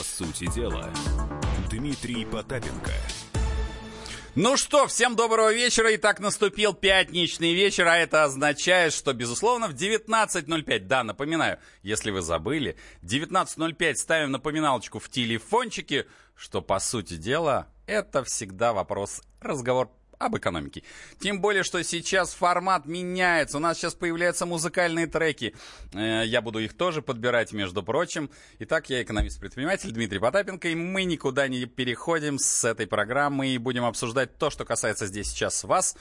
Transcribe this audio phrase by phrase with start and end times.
[0.00, 0.90] По сути дела,
[1.68, 2.90] Дмитрий Потапенко.
[4.34, 5.94] Ну что, всем доброго вечера.
[5.94, 12.22] Итак, наступил пятничный вечер, а это означает, что, безусловно, в 19.05, да, напоминаю, если вы
[12.22, 19.90] забыли, 19.05 ставим напоминалочку в телефончике, что, по сути дела, это всегда вопрос, разговор
[20.20, 20.82] об экономике.
[21.18, 23.56] Тем более, что сейчас формат меняется.
[23.56, 25.54] У нас сейчас появляются музыкальные треки.
[25.94, 28.30] Э, я буду их тоже подбирать, между прочим.
[28.58, 33.84] Итак, я экономист-предприниматель Дмитрий Потапенко, и мы никуда не переходим с этой программы и будем
[33.84, 35.96] обсуждать то, что касается здесь сейчас вас.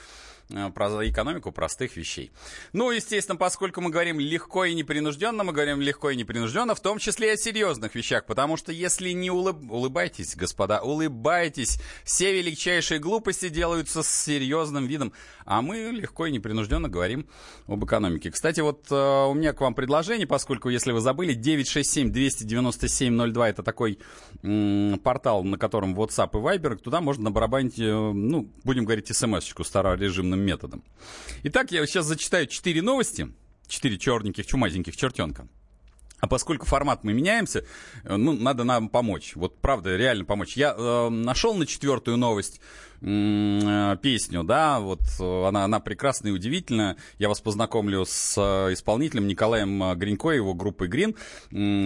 [0.51, 2.31] Э, про экономику простых вещей.
[2.73, 6.97] Ну, естественно, поскольку мы говорим легко и непринужденно, мы говорим легко и непринужденно, в том
[6.97, 9.57] числе и о серьезных вещах, потому что если не улыб...
[9.69, 15.13] улыбайтесь, господа, улыбайтесь, все величайшие глупости делаются с серьезным видом,
[15.45, 17.27] а мы легко и непринужденно говорим
[17.67, 18.31] об экономике.
[18.31, 23.99] Кстати, вот э, у меня к вам предложение, поскольку, если вы забыли, 967-297-02 это такой
[24.41, 29.63] м- портал, на котором WhatsApp и Viber, туда можно набарабанить, э, ну, будем говорить, смс-очку
[29.63, 30.83] старорежимным определенным методом.
[31.43, 33.31] Итак, я сейчас зачитаю четыре новости,
[33.67, 35.47] четыре черненьких, чумазеньких чертенка.
[36.21, 37.65] А поскольку формат мы меняемся,
[38.03, 39.35] э, ну, надо нам помочь.
[39.35, 40.57] Вот правда, реально помочь.
[40.57, 42.59] Я э, нашел на четвертую новость
[43.01, 46.97] песню, да, вот э, она, она прекрасная и удивительная.
[47.17, 51.15] Я вас познакомлю с э, исполнителем Николаем Гринько, его группой Грин,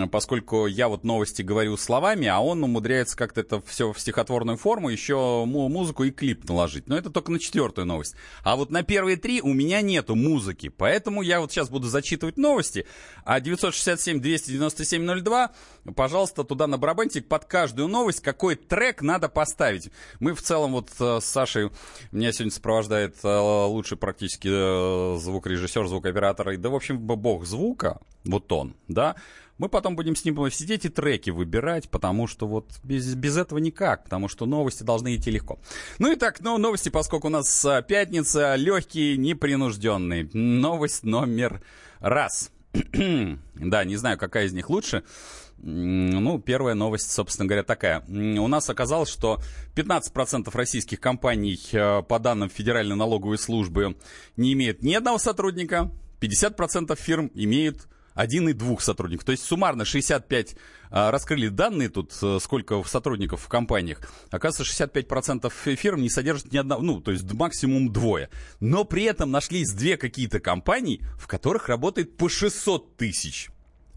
[0.10, 4.90] поскольку я вот новости говорю словами, а он умудряется как-то это все в стихотворную форму,
[4.90, 6.88] еще музыку и клип наложить.
[6.88, 8.16] Но это только на четвертую новость.
[8.44, 12.38] А вот на первые три у меня нету музыки, поэтому я вот сейчас буду зачитывать
[12.38, 12.88] новости,
[13.24, 15.52] а 967-297-02,
[15.96, 19.92] пожалуйста, туда на барабанте под каждую новость какой трек надо поставить.
[20.20, 21.70] Мы в целом вот Э, с Сашей.
[22.12, 28.52] Меня сегодня сопровождает э, лучший практически э, звукорежиссер, звукооператор, да, в общем, бог звука, вот
[28.52, 29.16] он, да.
[29.60, 33.60] Мы потом будем с ним сидеть и треки выбирать, потому что вот без, без этого
[33.60, 35.60] никак, потому что новости должны идти легко.
[36.00, 40.28] Ну и так, ну, новости, поскольку у нас пятница, легкие, непринужденные.
[40.34, 41.62] Новость номер
[42.00, 42.52] раз.
[43.54, 45.04] да, не знаю, какая из них лучше.
[45.66, 48.04] Ну, первая новость, собственно говоря, такая.
[48.10, 49.42] У нас оказалось, что
[49.76, 53.96] 15% российских компаний, э, по данным Федеральной налоговой службы,
[54.36, 59.26] не имеют ни одного сотрудника, 50% фирм имеют один и двух сотрудников.
[59.26, 60.56] То есть суммарно 65
[60.92, 64.02] а, раскрыли данные тут, э, сколько сотрудников в компаниях.
[64.32, 68.30] Оказывается, 65% фирм не содержат ни одного, ну, то есть максимум двое.
[68.60, 73.50] Но при этом нашлись две какие-то компании, в которых работает по 600 тысяч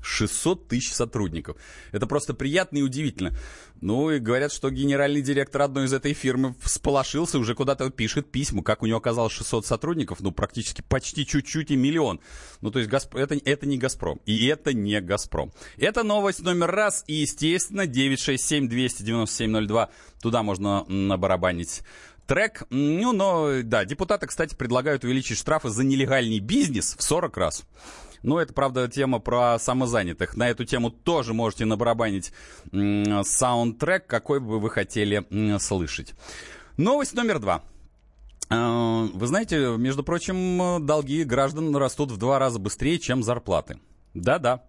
[0.07, 1.57] 600 тысяч сотрудников.
[1.93, 3.37] Это просто приятно и удивительно.
[3.81, 8.63] Ну и говорят, что генеральный директор одной из этой фирмы всполошился, уже куда-то пишет письма,
[8.63, 12.21] как у него оказалось 600 сотрудников, ну практически почти чуть-чуть и миллион.
[12.63, 13.17] Ну то есть Газп...
[13.17, 15.53] это, это не «Газпром», и это не «Газпром».
[15.77, 19.89] Это новость номер раз, и естественно 967-297-02,
[20.23, 21.83] туда можно набарабанить
[22.27, 22.65] трек.
[22.71, 27.65] Ну, но, да, депутаты, кстати, предлагают увеличить штрафы за нелегальный бизнес в 40 раз.
[28.27, 30.37] Ну, это, правда, тема про самозанятых.
[30.37, 32.33] На эту тему тоже можете набарабанить
[32.73, 35.25] саундтрек, какой бы вы хотели
[35.61, 36.15] слышать.
[36.77, 37.63] Новость номер два.
[38.49, 43.79] А, вы знаете, между прочим, долги граждан растут в два раза быстрее, чем зарплаты.
[44.13, 44.65] Да-да.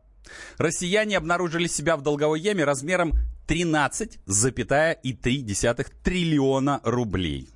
[0.60, 3.14] Россияне обнаружили себя в долговой яме размером
[3.48, 7.50] 13,3 триллиона рублей.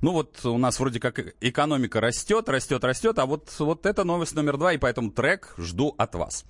[0.00, 4.34] Ну вот у нас вроде как экономика растет, растет, растет, а вот, вот это новость
[4.34, 6.44] номер два, и поэтому трек жду от вас.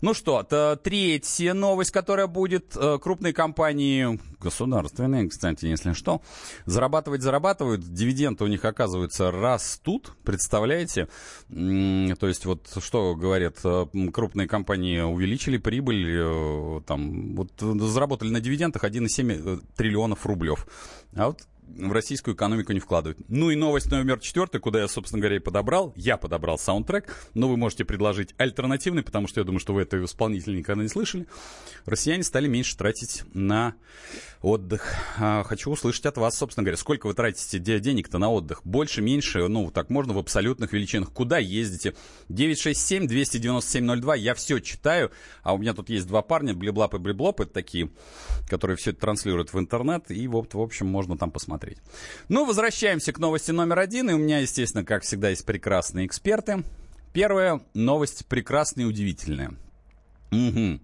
[0.00, 2.76] Ну что, то третья новость, которая будет.
[2.76, 6.20] Э, крупные компании, государственные, кстати, если что,
[6.66, 11.08] зарабатывать зарабатывают, дивиденды у них, оказывается, растут, представляете?
[11.48, 18.40] То есть вот что говорят, э, крупные компании увеличили прибыль, э, там, вот заработали на
[18.40, 20.66] дивидендах 1,7 триллионов рублев.
[21.16, 21.40] А вот
[21.76, 23.18] в российскую экономику не вкладывают.
[23.28, 25.92] Ну и новость номер четвертая, куда я, собственно говоря, и подобрал.
[25.96, 30.04] Я подобрал саундтрек, но вы можете предложить альтернативный, потому что я думаю, что вы этого
[30.04, 31.26] исполнителя никогда не слышали.
[31.84, 33.74] Россияне стали меньше тратить на
[34.40, 34.94] отдых.
[35.18, 38.60] А, хочу услышать от вас, собственно говоря, сколько вы тратите денег-то на отдых?
[38.64, 39.48] Больше, меньше?
[39.48, 41.12] Ну, так можно в абсолютных величинах.
[41.12, 41.94] Куда ездите?
[42.28, 44.18] 967-297-02.
[44.18, 45.10] Я все читаю,
[45.42, 47.90] а у меня тут есть два парня, Блиблап и Блиблоп, это такие,
[48.48, 51.78] которые все это транслируют в интернет, и вот, в общем, можно там посмотреть посмотреть.
[52.28, 54.10] Ну, возвращаемся к новости номер один.
[54.10, 56.64] И у меня, естественно, как всегда, есть прекрасные эксперты.
[57.12, 59.54] Первая новость прекрасная и удивительная.
[60.32, 60.80] Угу.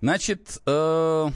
[0.00, 1.30] Значит, э,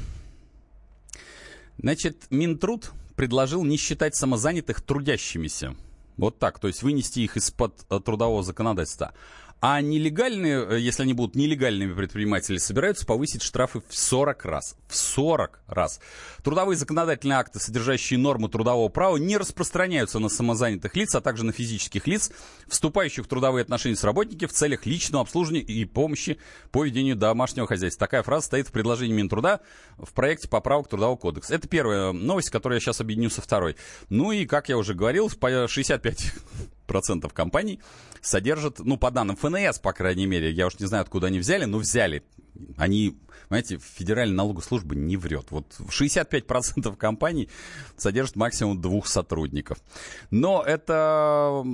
[1.79, 5.75] значит, Минтруд предложил не считать самозанятых трудящимися.
[6.17, 9.15] Вот так, то есть вынести их из-под э, трудового законодательства.
[9.63, 14.77] А нелегальные, э, если они будут нелегальными предприниматели, собираются повысить штрафы в 40 раз.
[14.89, 16.01] В 40 раз.
[16.43, 21.53] Трудовые законодательные акты, содержащие нормы трудового права, не распространяются на самозанятых лиц, а также на
[21.53, 22.33] физических лиц,
[22.69, 26.39] вступающих в трудовые отношения с работниками в целях личного обслуживания и помощи
[26.71, 28.07] по ведению домашнего хозяйства.
[28.07, 29.61] Такая фраза стоит в предложении Минтруда
[29.99, 31.55] в проекте поправок Трудового кодекса.
[31.55, 33.77] Это первая новость, которую я сейчас объединю со второй.
[34.09, 36.33] Ну и, как я уже говорил, 65
[36.91, 37.79] процентов компаний
[38.21, 41.67] содержат, ну, по данным ФНС, по крайней мере, я уж не знаю, откуда они взяли,
[41.67, 42.25] но взяли.
[42.77, 43.17] Они,
[43.49, 45.47] знаете, Федеральная налоговая служба не врет.
[45.51, 47.49] Вот 65% компаний
[47.97, 49.79] содержат максимум двух сотрудников.
[50.33, 51.65] Но это...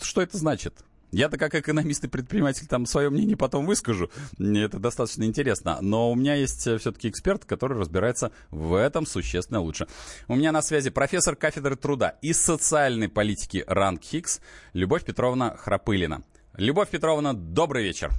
[0.00, 0.82] Что это значит?
[1.12, 4.10] Я-то как экономист и предприниматель там свое мнение потом выскажу.
[4.38, 5.78] Мне это достаточно интересно.
[5.82, 9.86] Но у меня есть э, все-таки эксперт, который разбирается в этом существенно лучше.
[10.26, 14.40] У меня на связи профессор кафедры труда и социальной политики Ранг Хикс
[14.72, 16.22] Любовь Петровна Храпылина.
[16.56, 18.10] Любовь Петровна, добрый вечер.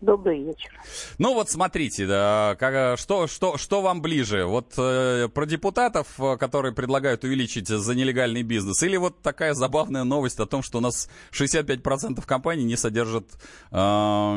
[0.00, 0.70] Добрый вечер.
[1.18, 4.44] Ну вот смотрите, да, как, что, что, что вам ближе?
[4.44, 10.04] Вот э, про депутатов, э, которые предлагают увеличить за нелегальный бизнес, или вот такая забавная
[10.04, 13.26] новость о том, что у нас 65% компаний не содержат
[13.72, 14.36] э,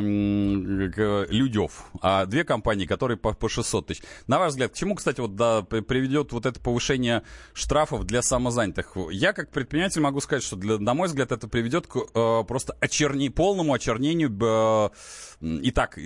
[1.29, 4.01] людев, а две компании, которые по, по 600 тысяч.
[4.25, 7.21] На ваш взгляд, к чему, кстати, вот да, приведет вот это повышение
[7.53, 8.97] штрафов для самозанятых?
[9.11, 12.75] Я как предприниматель могу сказать, что для, на мой взгляд это приведет к э, просто
[12.79, 14.89] очерни, полному очернению э,
[15.41, 15.97] и так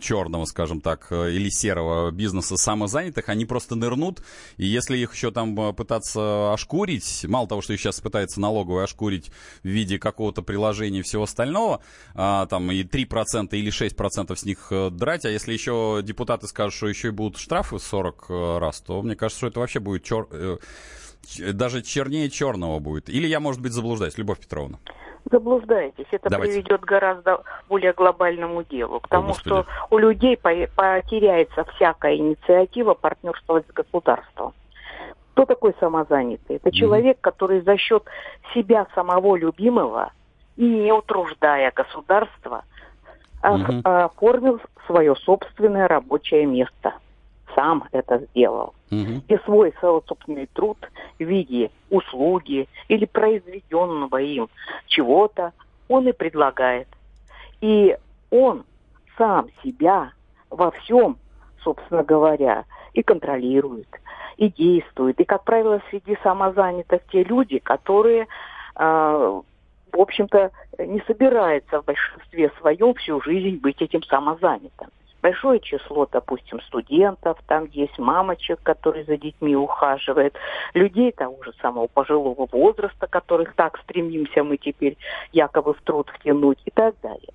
[0.00, 4.22] черного, скажем так, э, или серого бизнеса самозанятых, они просто нырнут,
[4.56, 8.84] и если их еще там э, пытаться ошкурить, мало того, что их сейчас пытается налоговая
[8.84, 9.30] ошкурить
[9.62, 11.80] в виде какого-то приложения и всего остального,
[12.14, 16.74] а, там и 3% или 6% с них э, драть, а если еще депутаты скажут,
[16.74, 20.26] что еще и будут штрафы 40 раз, то мне кажется, что это вообще будет чер...
[21.52, 23.08] даже чернее черного будет.
[23.08, 24.78] Или я, может быть, заблуждаюсь, Любовь Петровна
[25.30, 26.06] заблуждаетесь.
[26.10, 26.54] Это Давайте.
[26.54, 29.00] приведет к гораздо более глобальному делу.
[29.00, 34.52] К тому, О, что у людей потеряется всякая инициатива партнерства с государством.
[35.32, 36.56] Кто такой самозанятый?
[36.56, 38.04] Это человек, который за счет
[38.54, 40.12] себя самого любимого
[40.56, 42.64] и не утруждая государство,
[43.42, 43.80] угу.
[43.82, 46.94] оформил свое собственное рабочее место
[47.54, 48.74] сам это сделал.
[48.90, 49.22] Угу.
[49.28, 50.78] И свой собственный труд
[51.18, 54.48] в виде услуги или произведенного им
[54.86, 55.52] чего-то
[55.88, 56.88] он и предлагает.
[57.60, 57.96] И
[58.30, 58.64] он
[59.16, 60.12] сам себя
[60.50, 61.16] во всем,
[61.62, 63.88] собственно говоря, и контролирует,
[64.36, 65.20] и действует.
[65.20, 68.26] И, как правило, среди самозанятых те люди, которые,
[68.76, 69.40] э,
[69.92, 74.90] в общем-то, не собираются в большинстве своем всю жизнь быть этим самозанятым
[75.24, 80.34] большое число, допустим, студентов, там есть мамочек, которые за детьми ухаживают,
[80.74, 84.98] людей того же самого пожилого возраста, которых так стремимся мы теперь
[85.32, 87.32] якобы в труд втянуть и так далее.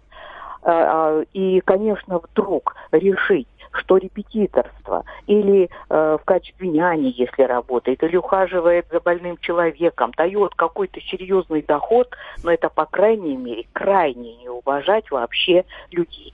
[0.62, 8.04] А, а, и, конечно, вдруг решить, что репетиторство или э, в качестве няни, если работает,
[8.04, 12.10] или ухаживает за больным человеком, дает какой-то серьезный доход,
[12.44, 16.34] но это, по крайней мере, крайне не уважать вообще людей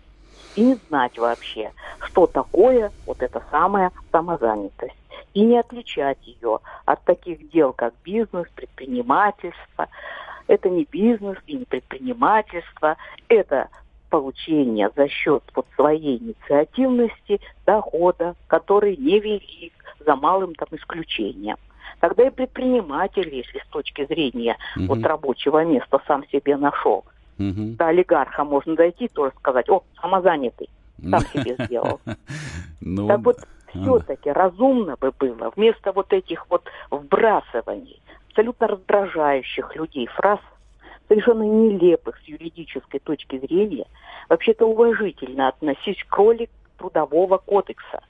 [0.55, 4.95] и не знать вообще, что такое вот эта самая самозанятость.
[5.33, 9.87] И не отличать ее от таких дел, как бизнес, предпринимательство.
[10.47, 12.97] Это не бизнес и не предпринимательство,
[13.27, 13.69] это
[14.09, 19.73] получение за счет вот своей инициативности дохода, который невелик,
[20.05, 21.57] за малым там исключением.
[21.99, 24.85] Тогда и предприниматель, если с точки зрения угу.
[24.87, 27.03] вот рабочего места сам себе нашел,
[27.37, 27.75] Угу.
[27.77, 30.69] До олигарха можно дойти, тоже сказать, о, самозанятый,
[31.09, 31.99] сам себе сделал.
[32.87, 33.37] Ну, так вот,
[33.69, 37.99] все-таки разумно бы было, вместо вот этих вот вбрасываний,
[38.29, 40.39] абсолютно раздражающих людей фраз,
[41.07, 43.85] совершенно нелепых с юридической точки зрения,
[44.29, 48.01] вообще-то уважительно относись к роли трудового кодекса,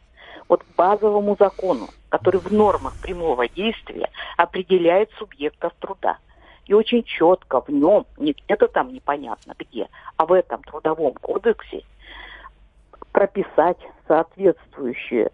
[0.50, 6.18] вот к базовому закону, который в нормах прямого действия определяет субъектов труда
[6.66, 11.84] и очень четко в нем, не где-то там непонятно где, а в этом трудовом кодексе
[13.12, 15.32] прописать соответствующую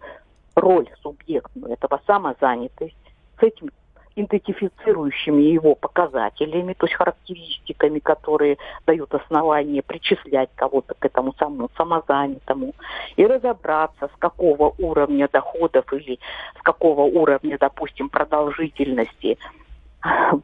[0.54, 2.96] роль субъектную этого самозанятости
[3.38, 3.70] с этим
[4.14, 12.74] идентифицирующими его показателями, то есть характеристиками, которые дают основание причислять кого-то к этому самому самозанятому,
[13.16, 16.18] и разобраться, с какого уровня доходов или
[16.58, 19.38] с какого уровня, допустим, продолжительности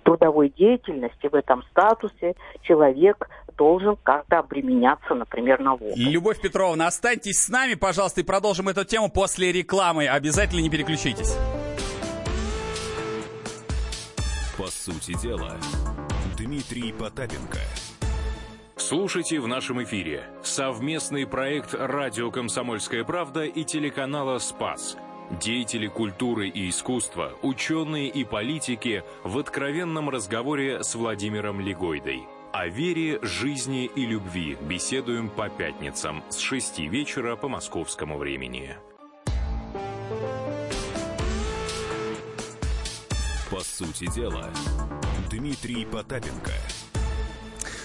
[0.05, 5.95] трудовой деятельности в этом статусе человек должен как-то обременяться, например, налогом.
[5.97, 10.07] Любовь Петровна, останьтесь с нами, пожалуйста, и продолжим эту тему после рекламы.
[10.07, 11.37] Обязательно не переключитесь.
[14.57, 15.57] По сути дела,
[16.37, 17.59] Дмитрий Потапенко–
[18.79, 24.97] Слушайте в нашем эфире совместный проект «Радио Комсомольская правда» и телеканала «Спас».
[25.31, 32.23] Деятели культуры и искусства, ученые и политики в откровенном разговоре с Владимиром Легойдой.
[32.51, 38.77] О вере, жизни и любви беседуем по пятницам с 6 вечера по московскому времени.
[43.51, 44.49] По сути дела,
[45.31, 46.53] Дмитрий Потапенко–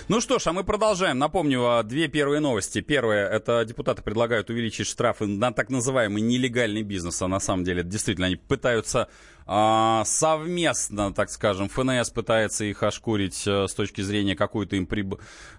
[0.07, 1.17] ну что ж, а мы продолжаем.
[1.17, 2.81] Напомню, а, две первые новости.
[2.81, 7.83] Первое, это депутаты предлагают увеличить штрафы на так называемый нелегальный бизнес, а на самом деле
[7.83, 9.07] действительно они пытаются
[9.45, 15.05] а, совместно, так скажем, ФНС пытается их ошкурить а, с точки зрения какое-то им при,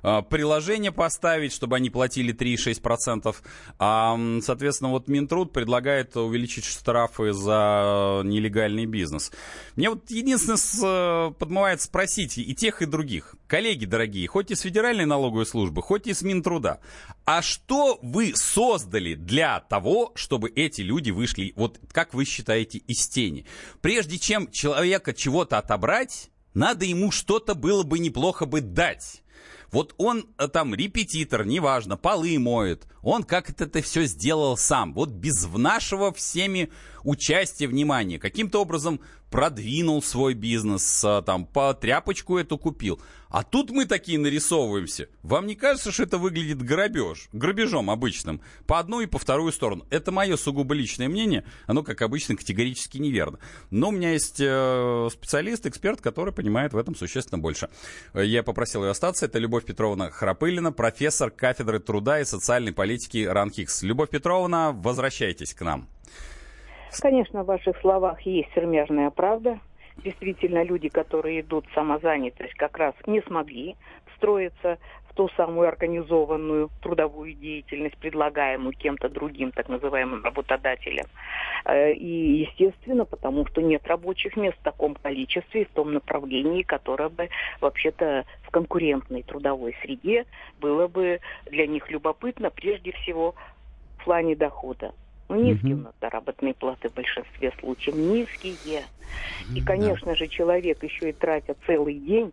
[0.03, 3.35] а, приложение поставить, чтобы они платили 3,6%.
[3.79, 9.33] А, соответственно, вот Минтруд предлагает увеличить штрафы за нелегальный бизнес.
[9.77, 13.35] Мне вот единственное подмывает спросить и тех, и других.
[13.47, 16.81] Коллеги дорогие, хоть из Федеральной налоговой службы, хоть из Минтруда,
[17.25, 23.07] а что вы создали для того, чтобы эти люди вышли, вот как вы считаете, из
[23.09, 23.47] тени?
[23.85, 29.23] Прежде чем человека чего-то отобрать, надо ему что-то было бы неплохо бы дать.
[29.73, 32.87] Вот он э, там репетитор, неважно, полы моет.
[33.03, 34.95] Он как это, это все сделал сам.
[34.95, 36.71] Вот без нашего всеми
[37.05, 38.19] участия, внимания.
[38.19, 43.01] Каким-то образом продвинул свой бизнес, э, там, по тряпочку эту купил.
[43.31, 45.09] А тут мы такие нарисовываемся.
[45.25, 48.41] Вам не кажется, что это выглядит грабеж, грабежом обычным?
[48.65, 49.87] По одну и по вторую сторону.
[49.91, 51.45] Это мое сугубо личное мнение.
[51.67, 53.41] Оно, как обычно, категорически неверно.
[53.71, 57.71] Но у меня есть э, специалист, эксперт, который понимает в этом существенно больше.
[58.15, 59.27] Я попросил ее остаться.
[59.27, 63.83] Это Любовь Петровна Храпылина, профессор кафедры труда и социальной политики РАНХИКС.
[63.83, 65.89] Любовь Петровна, возвращайтесь к нам.
[67.01, 69.59] Конечно, в ваших словах есть сермяжная правда
[69.99, 73.77] действительно люди, которые идут в самозанятость, как раз не смогли
[74.13, 81.05] встроиться в ту самую организованную трудовую деятельность, предлагаемую кем-то другим, так называемым работодателем.
[81.65, 86.63] Э, и, естественно, потому что нет рабочих мест в таком количестве и в том направлении,
[86.63, 87.29] которое бы
[87.61, 90.27] вообще-то в конкурентной трудовой среде
[90.61, 93.35] было бы для них любопытно, прежде всего,
[93.99, 94.93] в плане дохода.
[95.35, 95.81] Ну, низкие угу.
[95.81, 98.83] у нас заработные платы в большинстве случаев, низкие.
[99.55, 100.15] И, конечно да.
[100.15, 102.33] же, человек еще и тратя целый день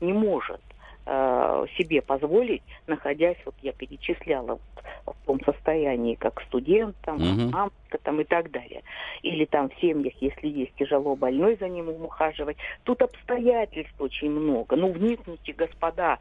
[0.00, 0.60] не может
[1.06, 4.58] э, себе позволить, находясь, вот я перечисляла,
[5.06, 7.50] вот, в том состоянии, как студент, там, угу.
[7.52, 8.82] мамка там и так далее.
[9.22, 12.56] Или там в семьях, если есть тяжело больной, за ним ухаживать.
[12.84, 14.76] Тут обстоятельств очень много.
[14.76, 16.18] Ну, вникните, господа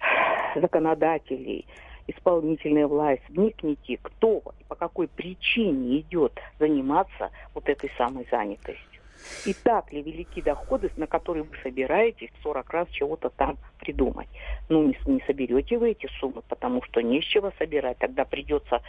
[0.54, 1.66] законодателей,
[2.06, 8.96] исполнительная власть, вникните, кто и по какой причине идет заниматься вот этой самой занятостью.
[9.44, 14.28] И так ли велики доходы, на которые вы собираетесь 40 раз чего-то там придумать?
[14.68, 17.98] Ну, не, не соберете вы эти суммы, потому что не с чего собирать.
[17.98, 18.82] Тогда придется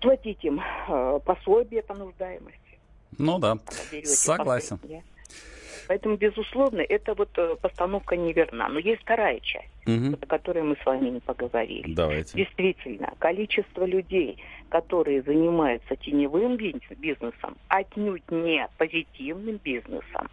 [0.00, 2.60] платить им э, пособие по нуждаемости.
[3.18, 3.58] Ну да,
[4.04, 4.78] согласен.
[4.78, 5.02] Пособие.
[5.88, 8.68] Поэтому, безусловно, это вот э, постановка неверна.
[8.68, 10.16] Но есть вторая часть, угу.
[10.20, 11.94] о которой мы с вами не поговорили.
[11.94, 12.36] Давайте.
[12.36, 14.38] Действительно, количество людей,
[14.68, 20.28] которые занимаются теневым бизнесом, отнюдь не позитивным бизнесом,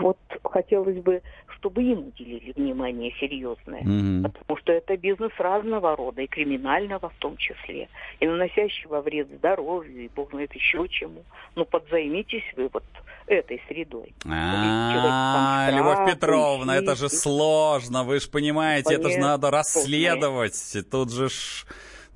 [0.00, 1.22] вот хотелось бы,
[1.58, 7.14] чтобы им уделили внимание серьезное, mm потому что это бизнес разного рода, и криминального в
[7.18, 7.88] том числе,
[8.20, 11.22] и наносящего вред здоровью, и бог знает еще чему.
[11.54, 12.84] Ну, подзаймитесь вы вот
[13.26, 14.14] этой средой.
[14.26, 20.76] А, Любовь Петровна, это же сложно, вы же понимаете, это же надо расследовать.
[20.90, 21.28] Тут же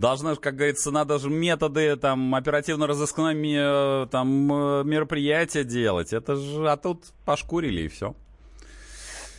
[0.02, 6.12] должны, как говорится, надо же методы там оперативно-розыскной там э, мероприятия делать.
[6.12, 8.14] Это же, а тут пошкурили и все.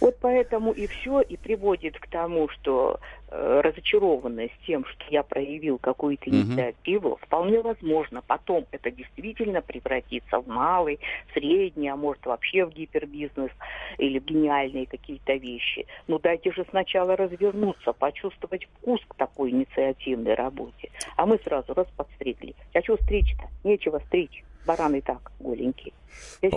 [0.03, 5.77] Вот поэтому и все и приводит к тому, что э, разочарованность тем, что я проявил
[5.77, 7.19] какую-то инициативу, угу.
[7.22, 11.00] вполне возможно, потом это действительно превратится в малый,
[11.33, 13.51] средний, а может вообще в гипербизнес
[13.98, 15.86] или в гениальные какие-то вещи.
[16.07, 20.91] Но дайте же сначала развернуться, почувствовать вкус к такой инициативной работе.
[21.15, 22.55] А мы сразу раз подстригли.
[22.74, 23.45] А что стричь-то?
[23.63, 24.43] Нечего стричь.
[24.67, 25.93] Баран и так голенький.
[26.41, 26.51] Я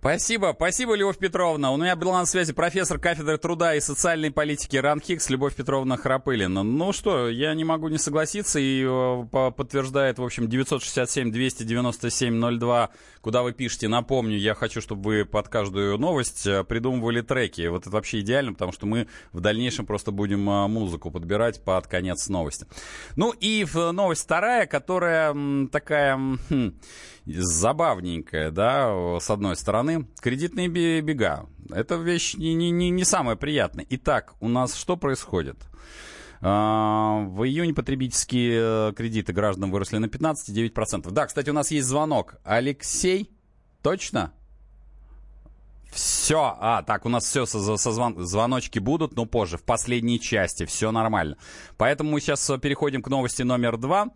[0.00, 1.72] Спасибо, спасибо, Любовь Петровна.
[1.72, 6.62] У меня был на связи профессор кафедры труда и социальной политики РАНХИКС Любовь Петровна Храпылина.
[6.62, 12.90] Ну что, я не могу не согласиться, и э, подтверждает, в общем, 967-297-02,
[13.22, 13.88] куда вы пишете.
[13.88, 17.66] Напомню, я хочу, чтобы вы под каждую новость э, придумывали треки.
[17.66, 21.88] Вот это вообще идеально, потому что мы в дальнейшем просто будем э, музыку подбирать под
[21.88, 22.68] конец новости.
[23.16, 25.34] Ну и новость вторая, которая
[25.72, 26.16] такая...
[26.50, 26.78] Хм,
[27.36, 30.06] забавненькая, да, с одной стороны.
[30.20, 31.46] Кредитные бега.
[31.70, 33.86] Это вещь не, не, не, не самая приятная.
[33.90, 35.56] Итак, у нас что происходит?
[36.40, 41.10] А, в июне потребительские э, кредиты граждан выросли на 15,9%.
[41.10, 42.36] Да, кстати, у нас есть звонок.
[42.44, 43.30] Алексей,
[43.82, 44.32] точно?
[45.90, 50.20] Все, а, так, у нас все со, со звон, звоночки будут, но позже, в последней
[50.20, 51.36] части, все нормально.
[51.76, 54.08] Поэтому мы сейчас э, переходим к новости номер два,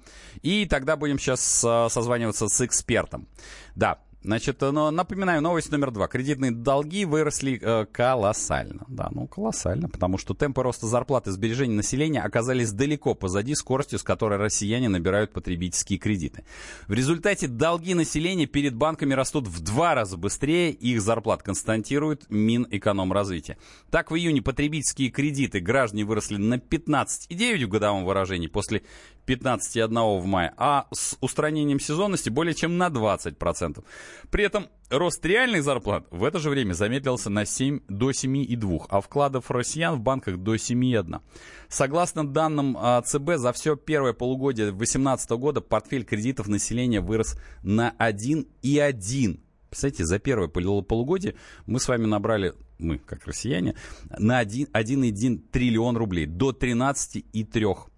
[0.42, 3.26] и тогда будем сейчас э, созваниваться с экспертом.
[3.74, 6.06] Да, Значит, э, но напоминаю, новость номер два.
[6.06, 8.84] Кредитные долги выросли э, колоссально.
[8.88, 13.98] Да, ну колоссально, потому что темпы роста зарплаты и сбережений населения оказались далеко позади скоростью,
[13.98, 16.44] с которой россияне набирают потребительские кредиты.
[16.86, 23.58] В результате долги населения перед банками растут в два раза быстрее их зарплат, констатирует Минэкономразвитие.
[23.90, 28.82] Так, в июне потребительские кредиты граждане выросли на 15,9 в годовом выражении после
[29.26, 33.84] 15,1 в мае, а с устранением сезонности более чем на 20%.
[34.30, 39.00] При этом рост реальных зарплат в это же время замедлился на 7, до 7,2, а
[39.00, 41.20] вкладов россиян в банках до 7,1.
[41.68, 47.94] Согласно данным а, ЦБ, за все первое полугодие 2018 года портфель кредитов населения вырос на
[47.98, 49.40] 1,1.
[49.68, 53.74] Представляете, за первое полугодие мы с вами набрали, мы, как россияне,
[54.18, 57.91] на 1,1 триллион рублей, до 13,3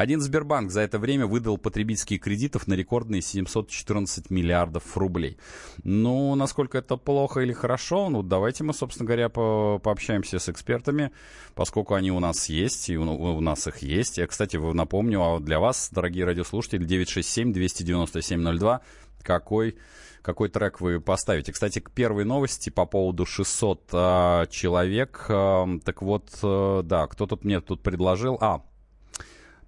[0.00, 5.36] один Сбербанк за это время выдал потребительские кредитов на рекордные 714 миллиардов рублей.
[5.84, 11.12] Ну, насколько это плохо или хорошо, ну, давайте мы, собственно говоря, по пообщаемся с экспертами,
[11.54, 14.16] поскольку они у нас есть, и у, у нас их есть.
[14.16, 18.80] Я, кстати, напомню, а для вас, дорогие радиослушатели, 967-297-02,
[19.22, 19.76] какой
[20.22, 21.52] какой трек вы поставите.
[21.52, 25.26] Кстати, к первой новости по поводу 600 а, человек.
[25.28, 28.36] А, так вот, а, да, кто тут мне тут предложил?
[28.40, 28.62] А,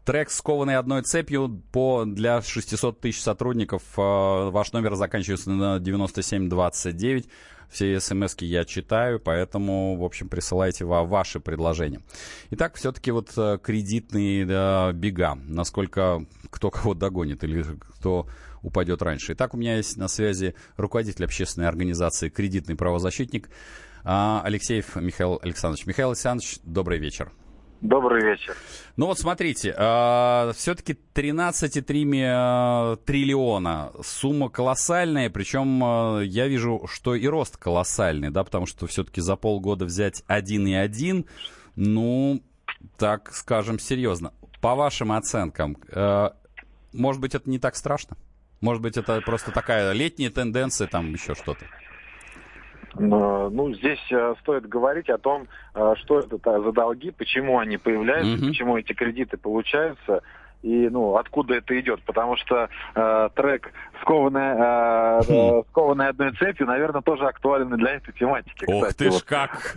[0.04, 3.82] Трек, скованный одной цепью, по, для 600 тысяч сотрудников.
[3.96, 7.28] Э, ваш номер заканчивается на 9729.
[7.70, 12.02] Все смс я читаю, поэтому, в общем, присылайте ваши предложения.
[12.50, 15.36] Итак, все-таки вот э, кредитные да, бега.
[15.46, 17.64] Насколько кто кого догонит или
[17.96, 18.26] кто
[18.62, 19.32] упадет раньше.
[19.32, 23.48] Итак, у меня есть на связи руководитель общественной организации «Кредитный правозащитник»
[24.04, 25.86] а, Алексеев Михаил Александрович.
[25.86, 27.32] Михаил Александрович, добрый вечер.
[27.82, 28.56] Добрый вечер.
[28.96, 33.90] Ну вот смотрите, э, все-таки 13,3 триллиона.
[34.04, 39.34] Сумма колоссальная, причем э, я вижу, что и рост колоссальный, да, потому что все-таки за
[39.34, 41.26] полгода взять 1,1,
[41.74, 42.40] ну,
[42.98, 44.32] так скажем, серьезно.
[44.60, 45.76] По вашим оценкам,
[46.92, 48.16] может быть, это не так страшно?
[48.60, 51.66] Может быть, это просто такая летняя тенденция, там еще что-то?
[52.94, 58.34] Ну, здесь э, стоит говорить о том, э, что это за долги, почему они появляются,
[58.34, 58.48] mm-hmm.
[58.48, 60.22] почему эти кредиты получаются
[60.62, 65.64] и ну откуда это идет, потому что э, трек скованная, э, хм.
[65.70, 68.64] скованная одной цепью, наверное, тоже актуален для этой тематики.
[68.66, 69.20] Ох кстати, ты вот.
[69.20, 69.76] ж как!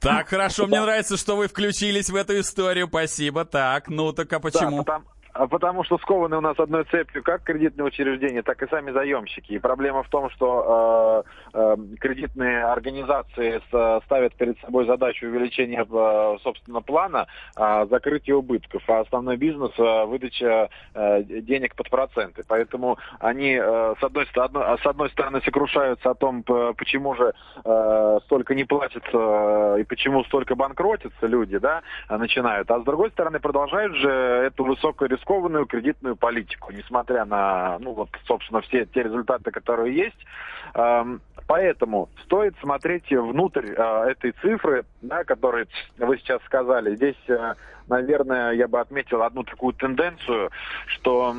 [0.00, 3.44] Так хорошо, мне нравится, что вы включились в эту историю, спасибо.
[3.44, 4.84] Так, ну так а почему?
[4.84, 8.90] Да, а потому что скованы у нас одной цепью как кредитные учреждения, так и сами
[8.90, 9.52] заемщики.
[9.52, 11.24] И проблема в том, что
[11.54, 13.60] э, э, кредитные организации
[14.04, 17.26] ставят перед собой задачу увеличения, э, собственно, плана
[17.56, 22.42] э, закрытия убытков, а основной бизнес э, выдача э, денег под проценты.
[22.46, 27.32] Поэтому они, э, с, одной с одной стороны, сокрушаются о том, почему же
[27.64, 32.70] э, столько не платят э, и почему столько банкротятся люди, да, начинают.
[32.70, 37.92] А с другой стороны, продолжают же эту высокую риск рискованную кредитную политику, несмотря на, ну
[37.92, 40.26] вот, собственно, все те результаты, которые есть.
[40.74, 45.66] Эм, поэтому стоит смотреть внутрь э, этой цифры, да, которые
[45.98, 46.96] вы сейчас сказали.
[46.96, 47.54] Здесь, э,
[47.88, 50.50] наверное, я бы отметил одну такую тенденцию,
[50.86, 51.34] что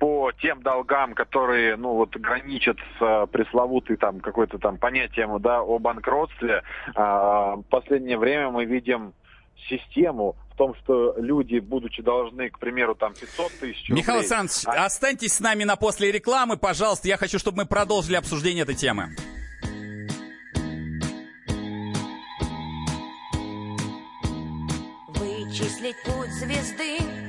[0.00, 5.62] по тем долгам, которые, ну вот, граничат с э, пресловутой там какой-то там понятием, да,
[5.62, 6.62] о банкротстве,
[6.94, 9.12] в последнее время мы видим
[9.68, 14.02] систему в том, что люди, будучи должны, к примеру, там 500 тысяч рублей...
[14.02, 14.86] Михаил Александрович, а...
[14.86, 17.08] останьтесь с нами на после рекламы, пожалуйста.
[17.08, 19.10] Я хочу, чтобы мы продолжили обсуждение этой темы.
[25.08, 27.25] Вычислить путь звезды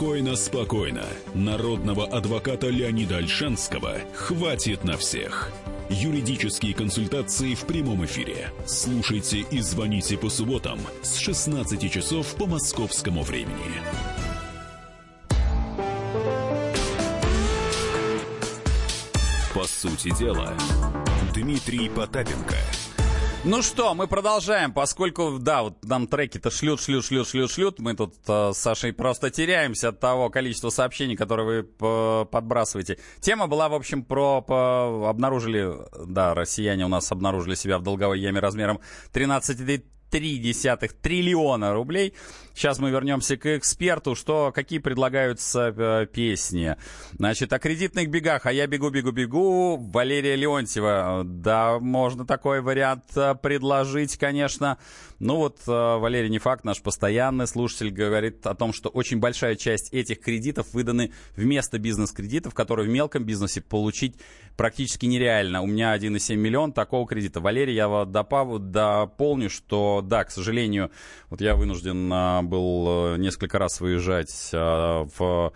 [0.00, 1.04] Спокойно, спокойно.
[1.34, 5.52] Народного адвоката Леонида Альшанского хватит на всех.
[5.90, 8.50] Юридические консультации в прямом эфире.
[8.64, 13.82] Слушайте и звоните по субботам с 16 часов по московскому времени.
[19.52, 20.54] По сути дела,
[21.34, 22.56] Дмитрий Потапенко–
[23.42, 27.78] ну что, мы продолжаем, поскольку, да, вот нам треки-то шлют, шлют, шлют, шлют, шлют.
[27.78, 32.98] Мы тут э, с Сашей просто теряемся от того количества сообщений, которые вы э, подбрасываете.
[33.20, 34.42] Тема была, в общем, про...
[34.42, 35.72] По, обнаружили,
[36.06, 38.80] да, россияне у нас обнаружили себя в долговой яме размером
[39.12, 42.14] 13 0,3 триллиона рублей.
[42.54, 44.14] Сейчас мы вернемся к эксперту.
[44.14, 46.76] Что, какие предлагаются э, песни?
[47.12, 48.46] Значит, о кредитных бегах.
[48.46, 49.76] А я бегу, бегу, бегу.
[49.76, 51.22] Валерия Леонтьева.
[51.24, 54.78] Да, можно такой вариант э, предложить, конечно.
[55.20, 59.54] Ну вот, э, Валерий не факт, наш постоянный слушатель говорит о том, что очень большая
[59.54, 64.16] часть этих кредитов выданы вместо бизнес-кредитов, которые в мелком бизнесе получить
[64.56, 65.60] практически нереально.
[65.60, 67.40] У меня 1,7 миллион такого кредита.
[67.40, 70.90] Валерий, я дополню, что да, к сожалению,
[71.28, 75.52] вот я вынужден а, был э, несколько раз выезжать а, в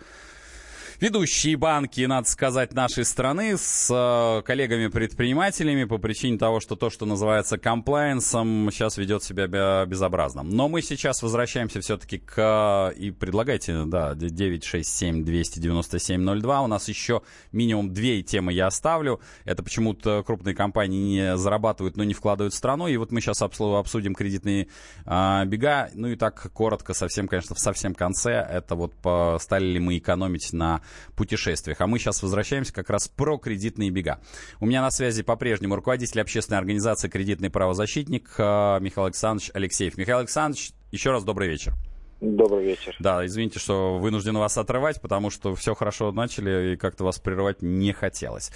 [0.99, 7.05] ведущие банки, надо сказать, нашей страны с э, коллегами-предпринимателями по причине того, что то, что
[7.05, 10.43] называется комплайенсом, сейчас ведет себя безобразно.
[10.43, 12.93] Но мы сейчас возвращаемся все-таки к...
[12.97, 16.63] И предлагайте, да, 967-297-02.
[16.63, 19.19] У нас еще минимум две темы я оставлю.
[19.43, 22.87] Это почему-то крупные компании не зарабатывают, но не вкладывают в страну.
[22.87, 24.67] И вот мы сейчас обсудим кредитные
[25.05, 25.89] а, бега.
[25.93, 28.31] Ну и так коротко, совсем, конечно, в совсем конце.
[28.31, 30.81] Это вот по, стали ли мы экономить на
[31.15, 31.81] путешествиях.
[31.81, 34.19] А мы сейчас возвращаемся как раз про кредитные бега.
[34.59, 39.97] У меня на связи по-прежнему руководитель общественной организации «Кредитный правозащитник» э, Михаил Александрович Алексеев.
[39.97, 41.73] Михаил Александрович, еще раз добрый вечер.
[42.21, 42.95] Добрый вечер.
[42.99, 47.61] Да, извините, что вынужден вас отрывать, потому что все хорошо начали и как-то вас прерывать
[47.61, 48.51] не хотелось.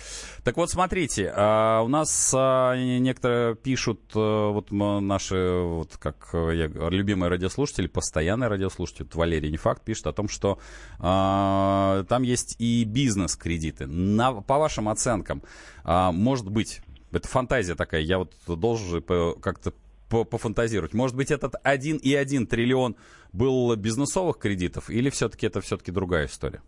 [0.45, 6.67] Так вот, смотрите, а, у нас а, некоторые пишут, а, вот наши, вот как я,
[6.89, 10.60] любимые радиослушатели, постоянные радиослушатели, вот Валерий не факт, пишет о том, что
[10.98, 13.88] а, там есть и бизнес-кредиты.
[13.88, 15.43] На, по вашим оценкам,
[15.84, 19.74] может быть, это фантазия такая, я вот должен же как-то
[20.10, 20.93] пофантазировать.
[20.93, 22.95] Может быть, этот 1,1 триллион
[23.34, 26.62] был бизнесовых кредитов, или все-таки это все-таки другая история?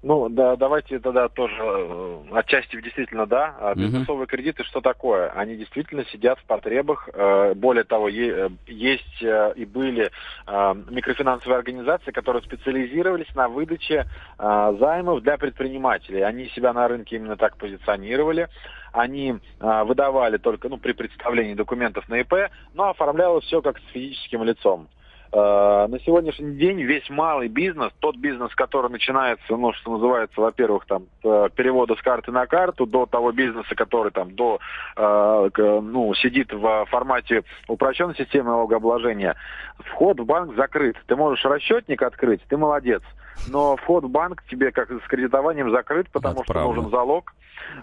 [0.00, 3.56] Ну, да, давайте тогда тоже э, отчасти действительно да.
[3.58, 5.28] А бизнесовые кредиты что такое?
[5.30, 7.08] Они действительно сидят в потребах.
[7.12, 10.10] Э, более того, э, есть и были
[10.46, 14.06] микрофинансовые организации, которые специализировались на выдаче
[14.38, 16.22] займов для предпринимателей.
[16.22, 18.48] Они себя на рынке именно так позиционировали
[18.92, 23.92] они а, выдавали только ну, при представлении документов на ИП, но оформлялось все как с
[23.92, 24.88] физическим лицом.
[25.30, 30.86] Э, на сегодняшний день весь малый бизнес, тот бизнес, который начинается, ну, что называется, во-первых,
[30.86, 34.58] там, перевода с карты на карту, до того бизнеса, который там, до,
[34.96, 39.36] э, ну, сидит в формате упрощенной системы налогообложения,
[39.78, 40.96] вход в банк закрыт.
[41.06, 43.02] Ты можешь расчетник открыть, ты молодец.
[43.48, 47.34] Но вход в банк тебе, как с кредитованием, закрыт, потому Это что нужен залог.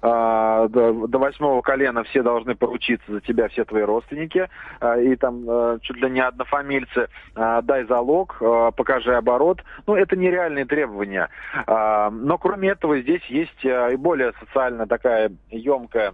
[0.01, 5.15] А, до, до восьмого колена все должны поручиться за тебя, все твои родственники, а, и
[5.15, 9.63] там а, чуть ли не однофамильцы, а, дай залог, а, покажи оборот.
[9.87, 11.29] Ну, это нереальные требования.
[11.67, 16.13] А, но кроме этого здесь есть а, и более социально такая емкая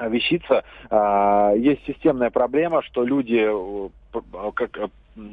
[0.00, 0.64] вещица.
[0.90, 3.48] А, есть системная проблема, что люди
[4.54, 4.90] как,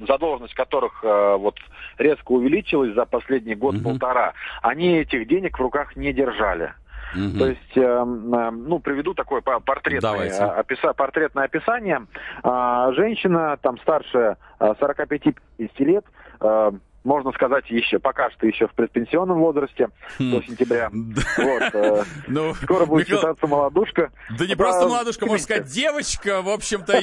[0.08, 1.58] задолженность которых э, вот
[1.98, 4.36] резко увеличилась за последний год-полтора, угу.
[4.64, 6.74] они этих денег в руках не держали.
[7.16, 7.40] Угу.
[7.40, 12.06] То есть, э, ну, приведу такое портретное, описа, портретное описание.
[12.44, 16.06] Э, женщина, там, старше 45-50 лет,
[16.42, 16.72] э,
[17.06, 20.32] можно сказать, еще пока что еще в предпенсионном возрасте хм.
[20.32, 20.92] до сентября.
[21.38, 24.12] Вот, э, ну, скоро будет считаться молодушка.
[24.38, 27.00] Да не просто молодушка, можно сказать, девочка, в общем-то,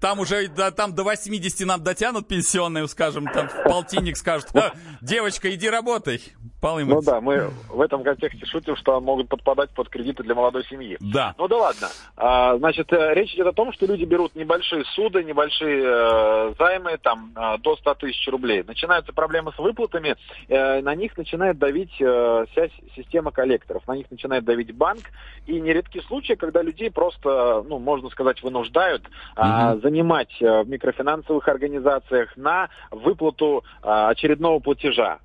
[0.00, 4.48] там уже там до 80 нам дотянут пенсионные, скажем, там полтинник скажут,
[5.00, 6.20] девочка, иди работай.
[6.74, 10.96] Ну да, мы в этом контексте шутим, что могут подпадать под кредиты для молодой семьи.
[11.00, 11.34] Да.
[11.38, 11.88] Ну да ладно.
[12.16, 16.98] А, значит, э, речь идет о том, что люди берут небольшие суды, небольшие э, займы,
[16.98, 18.64] там, э, до 100 тысяч рублей.
[18.66, 20.16] Начинаются проблемы с выплатами,
[20.48, 25.02] э, на них начинает давить э, вся система коллекторов, на них начинает давить банк,
[25.46, 29.02] и нередки случаи, когда людей просто, ну, можно сказать, вынуждают
[29.36, 35.18] э, занимать э, в микрофинансовых организациях на выплату э, очередного платежа.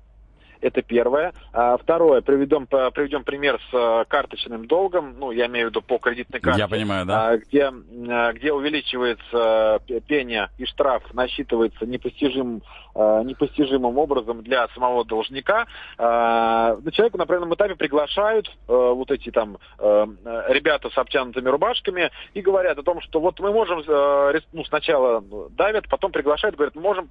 [0.62, 1.32] Это первое.
[1.52, 5.98] А, второе, приведем, приведем пример с э, карточным долгом, ну, я имею в виду по
[5.98, 6.60] кредитной карте.
[6.60, 7.30] Я понимаю, да.
[7.30, 7.72] А, где,
[8.32, 12.62] где увеличивается пеня и штраф, насчитывается непостижим,
[12.94, 15.66] непостижимым образом для самого должника.
[15.98, 22.78] А, человеку на определенном этапе приглашают вот эти там ребята с обтянутыми рубашками и говорят
[22.78, 23.82] о том, что вот мы можем,
[24.52, 27.06] ну, сначала давят, потом приглашают, говорят, мы можем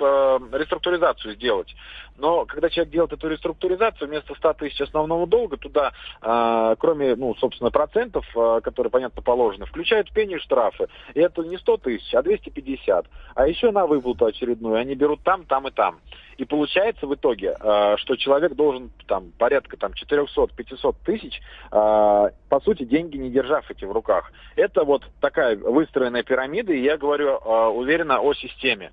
[0.54, 1.74] реструктуризацию сделать.
[2.18, 5.92] Но когда человек делает эту реструктуризацию, вместо 100 тысяч основного долга туда,
[6.22, 10.88] э, кроме, ну, собственно, процентов, э, которые, понятно, положены, включают пени штрафы.
[11.14, 13.06] И это не 100 тысяч, а 250.
[13.36, 16.00] А еще на выплату очередную они берут там, там и там.
[16.38, 22.60] И получается в итоге, э, что человек должен там порядка там 400-500 тысяч, э, по
[22.64, 24.32] сути, деньги не держав эти в руках.
[24.56, 28.92] Это вот такая выстроенная пирамида, и я говорю э, уверенно о системе.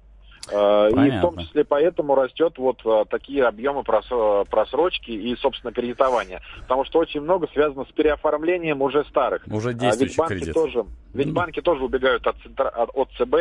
[0.50, 1.00] Понятно.
[1.00, 6.40] Э, и в том числе поэтому растет вот э, такие объемы просрочки и, собственно, кредитования.
[6.62, 9.42] Потому что очень много связано с переоформлением уже старых.
[9.46, 13.34] Уже действующих а ведь банки тоже, ведь банки тоже убегают от, от, от ЦБ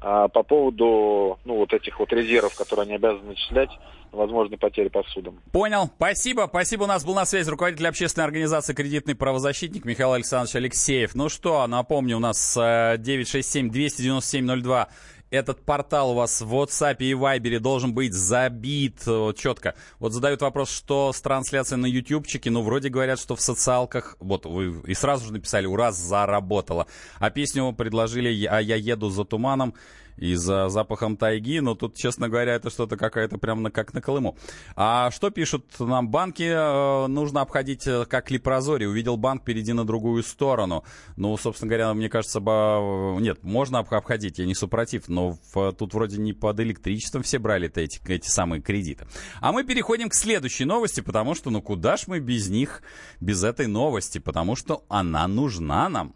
[0.00, 3.70] а, по поводу ну, вот этих вот резервов, которые они обязаны начислять
[4.14, 5.40] возможной потери по судам.
[5.52, 5.90] Понял.
[5.96, 6.46] Спасибо.
[6.48, 6.82] Спасибо.
[6.84, 11.14] У нас был на связи руководитель общественной организации «Кредитный правозащитник» Михаил Александрович Алексеев.
[11.14, 14.86] Ну что, напомню, у нас 967-297-02 э,
[15.34, 19.74] этот портал у вас в WhatsApp и Viber должен быть забит вот, четко.
[19.98, 24.46] Вот задают вопрос, что с трансляцией на ютубчике, ну, вроде говорят, что в социалках, вот,
[24.46, 26.86] вы и сразу же написали, ура, заработало.
[27.18, 29.74] А песню предложили «А я еду за туманом»
[30.16, 34.00] и за запахом тайги, но тут, честно говоря, это что-то какая-то прям на, как на
[34.00, 34.36] Колыму.
[34.76, 36.44] А что пишут нам банки?
[36.44, 38.86] Э, нужно обходить э, как лепрозорий.
[38.86, 40.84] Увидел банк, перейди на другую сторону.
[41.16, 45.94] Ну, собственно говоря, мне кажется, бы, нет, можно обходить, я не супротив, но в, тут
[45.94, 49.06] вроде не под электричеством все брали эти, эти самые кредиты.
[49.40, 52.82] А мы переходим к следующей новости, потому что, ну, куда ж мы без них,
[53.20, 56.14] без этой новости, потому что она нужна нам.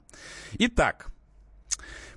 [0.58, 1.08] Итак,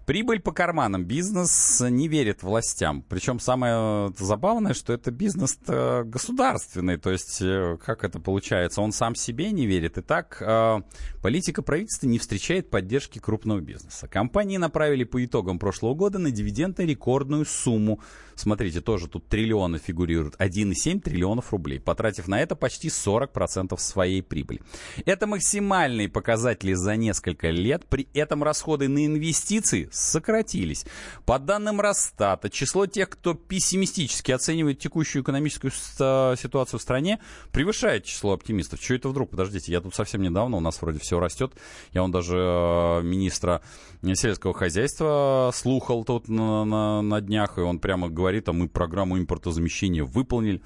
[0.06, 1.06] Прибыль по карманам.
[1.06, 3.04] Бизнес не верит властям.
[3.04, 6.98] Причем самое забавное, что это бизнес государственный.
[6.98, 8.82] То есть, э, как это получается?
[8.82, 9.98] Он сам себе не верит.
[9.98, 10.82] И так э,
[11.22, 14.08] политика правительства не встречает поддержки крупного бизнеса.
[14.08, 18.00] Компании направили по итогам прошлого года на дивиденды рекордную сумму.
[18.36, 20.36] Смотрите, тоже тут триллионы фигурируют.
[20.38, 24.62] 1,7 триллионов рублей, потратив на это почти 40% своей прибыли.
[25.06, 27.86] Это максимальные показатели за несколько лет.
[27.86, 30.86] При этом расходы на инвестиции сократились.
[31.26, 37.20] По данным Росстата, число тех, кто пессимистически оценивает текущую экономическую ситуацию в стране,
[37.52, 38.82] превышает число оптимистов.
[38.82, 39.32] Что это вдруг?
[39.32, 41.54] Подождите, я тут совсем недавно, у нас вроде все растет.
[41.92, 43.62] Я он даже э, министра
[44.04, 49.18] сельского хозяйства слухал тут на, на, на днях, и он прямо говорит, а мы программу
[49.18, 50.62] импортозамещения выполнили.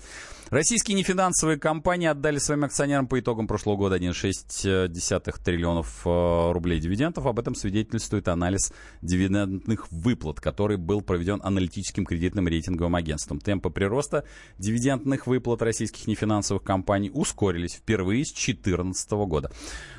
[0.52, 7.26] Российские нефинансовые компании отдали своим акционерам по итогам прошлого года 1,6 триллионов э, рублей дивидендов.
[7.26, 8.72] Об этом свидетельствует анализ
[9.02, 13.40] дивидендных выплат, который был проведен аналитическим кредитным рейтинговым агентством.
[13.40, 14.24] Темпы прироста
[14.60, 19.52] дивидендных выплат российских нефинансовых компаний ускорились впервые с 2014 года.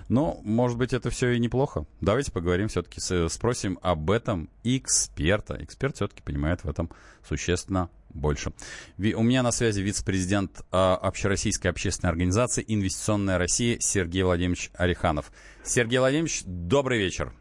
[0.08, 1.84] Но, может быть, это все и неплохо.
[2.00, 5.56] Давайте поговорим все-таки, спросим об этом эксперта.
[5.60, 6.90] Эксперт все-таки понимает в этом
[7.26, 8.52] существенно больше.
[8.98, 15.30] У меня на связи вице-президент а, Общероссийской общественной организации «Инвестиционная Россия» Сергей Владимирович Ореханов.
[15.62, 17.32] Сергей Владимирович, добрый вечер.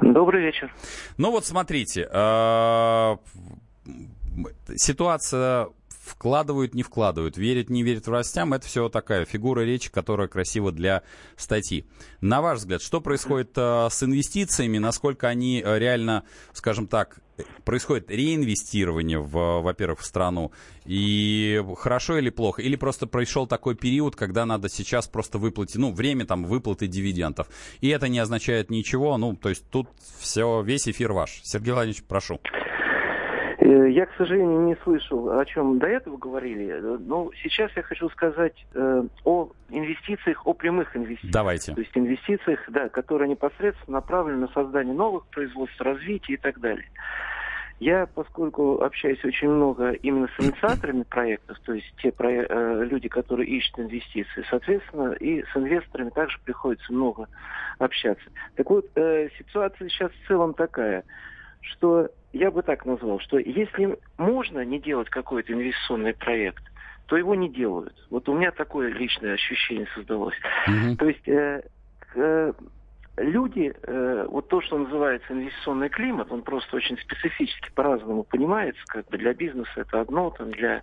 [0.00, 0.72] Добрый вечер.
[1.16, 3.18] Ну вот смотрите, а,
[4.76, 5.68] ситуация
[6.08, 11.02] вкладывают, не вкладывают, верят, не верят властям, это все такая фигура речи, которая красива для
[11.36, 11.84] статьи.
[12.20, 17.20] На ваш взгляд, что происходит э, с инвестициями, насколько они э, реально, скажем так,
[17.64, 20.52] происходит реинвестирование, в, во-первых, в страну,
[20.84, 25.92] и хорошо или плохо, или просто пришел такой период, когда надо сейчас просто выплатить, ну,
[25.92, 27.48] время там выплаты дивидендов,
[27.80, 31.40] и это не означает ничего, ну, то есть тут все, весь эфир ваш.
[31.44, 32.40] Сергей Владимирович, прошу.
[33.68, 36.72] Э, я, к сожалению, не слышал, о чем до этого говорили.
[37.00, 41.32] Но сейчас я хочу сказать э, о инвестициях, о прямых инвестициях.
[41.32, 41.74] Давайте.
[41.74, 46.86] То есть инвестициях, да, которые непосредственно направлены на создание новых производств, развитие и так далее.
[47.78, 53.08] Я, поскольку общаюсь очень много именно с инициаторами проектов, то есть те про, э, люди,
[53.08, 57.28] которые ищут инвестиции, соответственно, и с инвесторами также приходится много
[57.78, 58.24] общаться.
[58.56, 61.04] Так вот, э, ситуация сейчас в целом такая,
[61.60, 66.62] что я бы так назвал, что если можно не делать какой-то инвестиционный проект,
[67.06, 67.94] то его не делают.
[68.10, 70.36] Вот у меня такое личное ощущение создалось.
[70.68, 70.96] Mm-hmm.
[70.96, 71.62] То есть э,
[72.14, 72.52] э,
[73.16, 78.80] люди, э, вот то, что называется инвестиционный климат, он просто очень специфически по-разному понимается.
[78.88, 80.82] Как бы для бизнеса это одно, там, для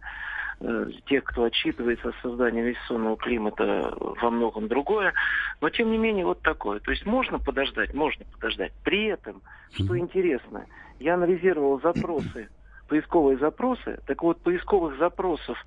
[1.06, 5.14] тех, кто отчитывается о создании инвестиционного климата, во многом другое.
[5.62, 6.80] Но, тем не менее, вот такое.
[6.80, 8.72] То есть можно подождать, можно подождать.
[8.84, 9.42] При этом,
[9.74, 10.66] что интересно,
[11.00, 12.50] я анализировал запросы,
[12.88, 14.00] поисковые запросы.
[14.06, 15.58] Так вот, поисковых запросов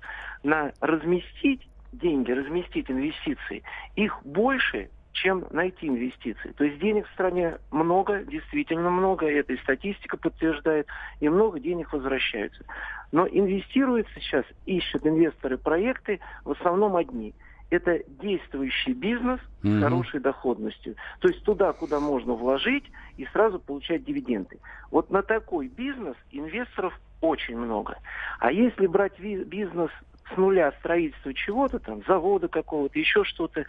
[0.43, 3.63] на разместить деньги, разместить инвестиции,
[3.95, 6.51] их больше, чем найти инвестиции.
[6.57, 10.87] То есть денег в стране много, действительно много, это и статистика подтверждает,
[11.19, 12.63] и много денег возвращаются.
[13.11, 17.33] Но инвестируют сейчас, ищут инвесторы проекты в основном одни–
[17.69, 19.77] это действующий бизнес mm-hmm.
[19.77, 20.95] с хорошей доходностью.
[21.19, 22.85] То есть туда, куда можно вложить
[23.17, 24.59] и сразу получать дивиденды.
[24.91, 27.97] Вот на такой бизнес инвесторов очень много.
[28.39, 29.91] А если брать бизнес
[30.33, 33.65] с нуля строительства чего-то, там, завода какого-то, еще что-то,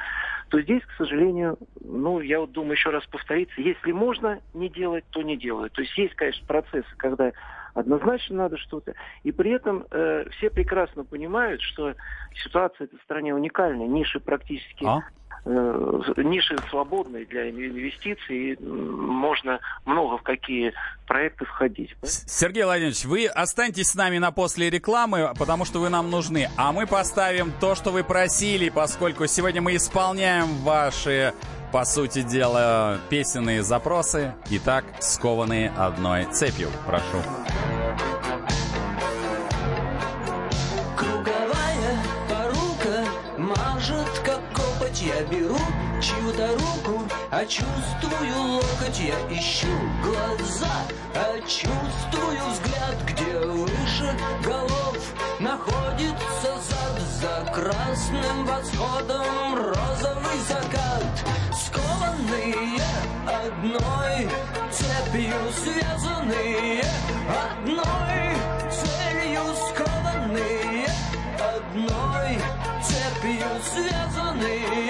[0.49, 5.05] то здесь, к сожалению, ну, я вот думаю, еще раз повториться, если можно не делать,
[5.11, 5.73] то не делают.
[5.73, 7.33] То есть есть, конечно, процессы, когда
[7.75, 8.95] однозначно надо что-то.
[9.23, 11.95] И при этом э, все прекрасно понимают, что
[12.35, 15.01] ситуация в этой стране уникальная, ниши практически а?
[15.45, 20.73] Э, ниши свободные для инвестиций, и можно много в какие
[21.07, 21.95] проекты входить.
[22.03, 26.73] Сергей Владимирович, вы останьтесь с нами на после рекламы, потому что вы нам нужны, а
[26.73, 31.33] мы поставим то, что вы просили, поскольку сегодня мы исполняем ваши
[31.73, 34.35] по сути дела, песенные запросы.
[34.51, 36.69] Итак, скованные одной цепью.
[36.87, 37.23] Прошу.
[45.01, 45.03] Копоть.
[45.03, 45.59] Я беру
[46.01, 49.01] чью-то руку, а чувствую локоть.
[49.01, 49.69] Я ищу
[50.03, 54.97] глаза, а чувствую взгляд, где выше голов
[55.39, 61.05] находится зад за красным восходом розовый закат
[61.55, 62.83] скованные
[63.27, 64.29] одной
[64.71, 66.83] цепью связанные
[67.53, 68.37] одной
[68.71, 70.87] целью скованные
[71.39, 72.39] одной
[72.83, 74.90] цепью связанные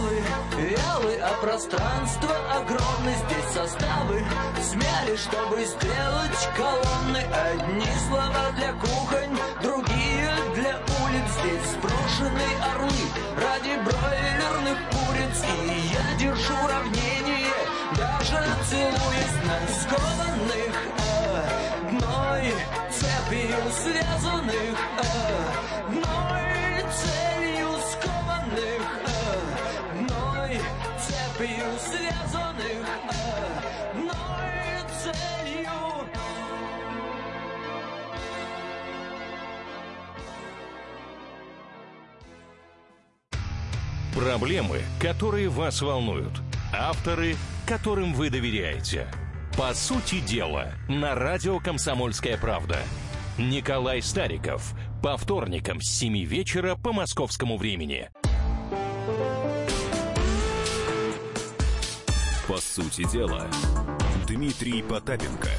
[0.00, 0.22] суставы
[0.56, 4.24] вялы а пространство огромное здесь составы.
[4.62, 7.22] Смяли чтобы сделать колонны.
[7.52, 11.28] Одни слова для кухонь другие для улиц.
[11.40, 13.04] Здесь сброшенные орлы.
[13.36, 15.44] Ради бройлерных куриц.
[15.64, 17.54] И я держу равнение,
[17.96, 20.74] даже целуясь на скованных
[21.82, 22.54] Одной
[22.90, 24.78] цепью связанных
[25.88, 26.40] Одной
[26.92, 28.82] целью скованных
[30.50, 30.64] Одной
[30.98, 32.88] цепью связанных
[33.94, 35.70] Одной целью
[44.12, 46.32] Проблемы, которые вас волнуют.
[46.72, 47.36] Авторы,
[47.66, 49.06] которым вы доверяете.
[49.56, 52.78] По сути дела, на радио «Комсомольская правда».
[53.38, 54.74] Николай Стариков.
[55.00, 58.10] По вторникам с 7 вечера по московскому времени.
[62.60, 63.48] По сути дела,
[64.28, 65.48] Дмитрий Потапенко–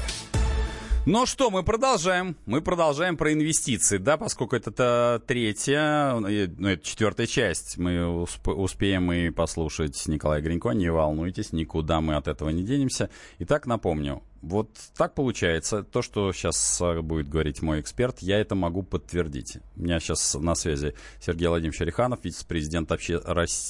[1.04, 2.36] ну что, мы продолжаем.
[2.46, 7.76] Мы продолжаем про инвестиции, да, поскольку это третья, ну, это четвертая часть.
[7.76, 8.06] Мы
[8.44, 10.70] успеем и послушать Николая Гринько.
[10.70, 13.10] Не волнуйтесь, никуда мы от этого не денемся.
[13.40, 15.84] Итак, напомню, Вот так получается.
[15.84, 19.58] То, что сейчас будет говорить мой эксперт, я это могу подтвердить.
[19.76, 23.16] У меня сейчас на связи Сергей Владимирович Ореханов, вице-президент обще...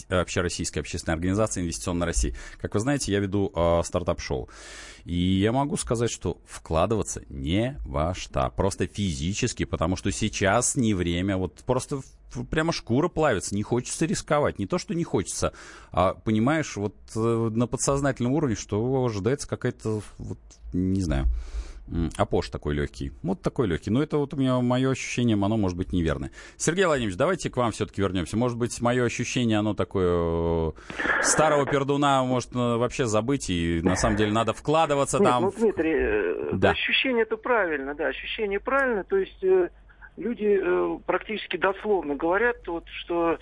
[0.09, 2.35] Общероссийской общественной организации «Инвестиционная Россия».
[2.59, 4.49] Как вы знаете, я веду э, стартап-шоу.
[5.05, 8.51] И я могу сказать, что вкладываться не во что.
[8.57, 11.37] Просто физически, потому что сейчас не время.
[11.37, 12.01] Вот просто
[12.51, 14.59] прямо шкура плавится, не хочется рисковать.
[14.59, 15.53] Не то, что не хочется,
[15.91, 20.39] а понимаешь, вот э, на подсознательном уровне, что ожидается какая-то, вот,
[20.73, 21.27] не знаю,
[22.17, 23.13] Апош такой легкий.
[23.23, 23.91] Вот такой легкий.
[23.91, 26.31] Но это вот у меня мое ощущение, оно может быть неверное.
[26.57, 28.37] Сергей Владимирович, давайте к вам все-таки вернемся.
[28.37, 30.73] Может быть, мое ощущение, оно такое э,
[31.23, 35.43] старого пердуна может э, вообще забыть, и на самом деле надо вкладываться Нет, там.
[35.43, 36.71] Ну, Дмитрий, да.
[36.71, 39.05] ощущение это правильно, да, ощущение правильно.
[39.05, 39.45] То есть
[40.17, 40.61] люди
[41.07, 43.39] практически дословно говорят, вот, что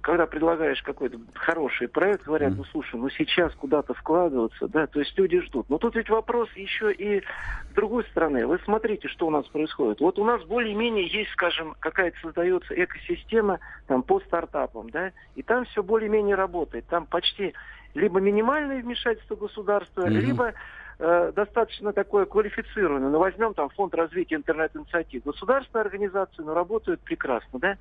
[0.00, 5.16] когда предлагаешь какой-то хороший проект, говорят, ну слушай, ну сейчас куда-то вкладываться, да, то есть
[5.18, 5.68] люди ждут.
[5.68, 8.46] Но тут ведь вопрос еще и с другой стороны.
[8.46, 10.00] Вы смотрите, что у нас происходит.
[10.00, 15.66] Вот у нас более-менее есть, скажем, какая-то создается экосистема там по стартапам, да, и там
[15.66, 16.86] все более-менее работает.
[16.86, 17.52] Там почти
[17.94, 20.20] либо минимальное вмешательство государства, mm-hmm.
[20.20, 20.54] либо
[21.02, 23.10] э, достаточно такое квалифицированное.
[23.10, 25.24] Ну, возьмем там фонд развития интернет-инициатив.
[25.24, 27.76] Государственные организации, ну, работают прекрасно, да?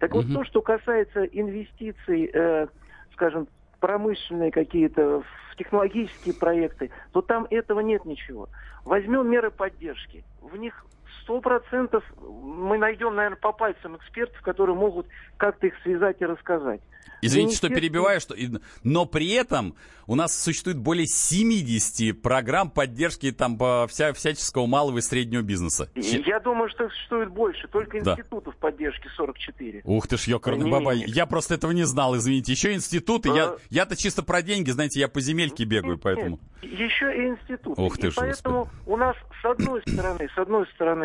[0.00, 0.22] Так mm-hmm.
[0.22, 2.66] вот, то, что касается инвестиций, э,
[3.12, 3.46] скажем,
[3.78, 8.48] промышленные какие-то, в технологические проекты, то там этого нет ничего.
[8.84, 10.24] Возьмем меры поддержки.
[10.40, 10.84] В них
[11.22, 15.06] сто процентов мы найдем, наверное, по пальцам экспертов, которые могут
[15.36, 16.80] как-то их связать и рассказать.
[17.22, 18.34] Извините, что перебиваю, что...
[18.82, 19.74] но при этом
[20.06, 23.56] у нас существует более 70 программ поддержки там
[23.88, 25.90] вся, всяческого малого и среднего бизнеса.
[25.94, 28.68] Я думаю, что существует больше, только институтов да.
[28.68, 29.82] поддержки 44.
[29.84, 31.04] Ух ты ж, ёкарный бабай.
[31.06, 32.52] Я просто этого не знал, извините.
[32.52, 33.34] Еще институты, а...
[33.34, 36.40] я, я-то чисто про деньги, знаете, я по земельке бегаю, поэтому...
[36.62, 37.80] Еще и институты.
[37.80, 38.90] Ух ты и ж, поэтому Господи.
[38.90, 41.03] у нас с одной стороны, с одной стороны,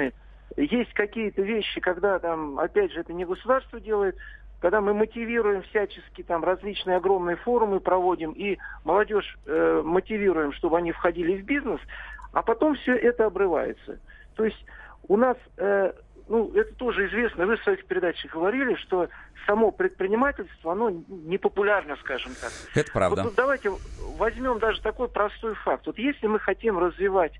[0.57, 4.15] есть какие-то вещи, когда там, опять же, это не государство делает,
[4.59, 10.91] когда мы мотивируем всячески там различные огромные форумы проводим и молодежь э, мотивируем, чтобы они
[10.91, 11.79] входили в бизнес,
[12.33, 13.99] а потом все это обрывается.
[14.35, 14.65] То есть
[15.07, 15.93] у нас, э,
[16.27, 19.07] ну это тоже известно, вы в своих передачах говорили, что
[19.45, 22.51] само предпринимательство, оно непопулярно, скажем так.
[22.75, 23.23] Это правда.
[23.23, 23.71] Вот, вот давайте
[24.17, 25.87] возьмем даже такой простой факт.
[25.87, 27.33] Вот если мы хотим развивать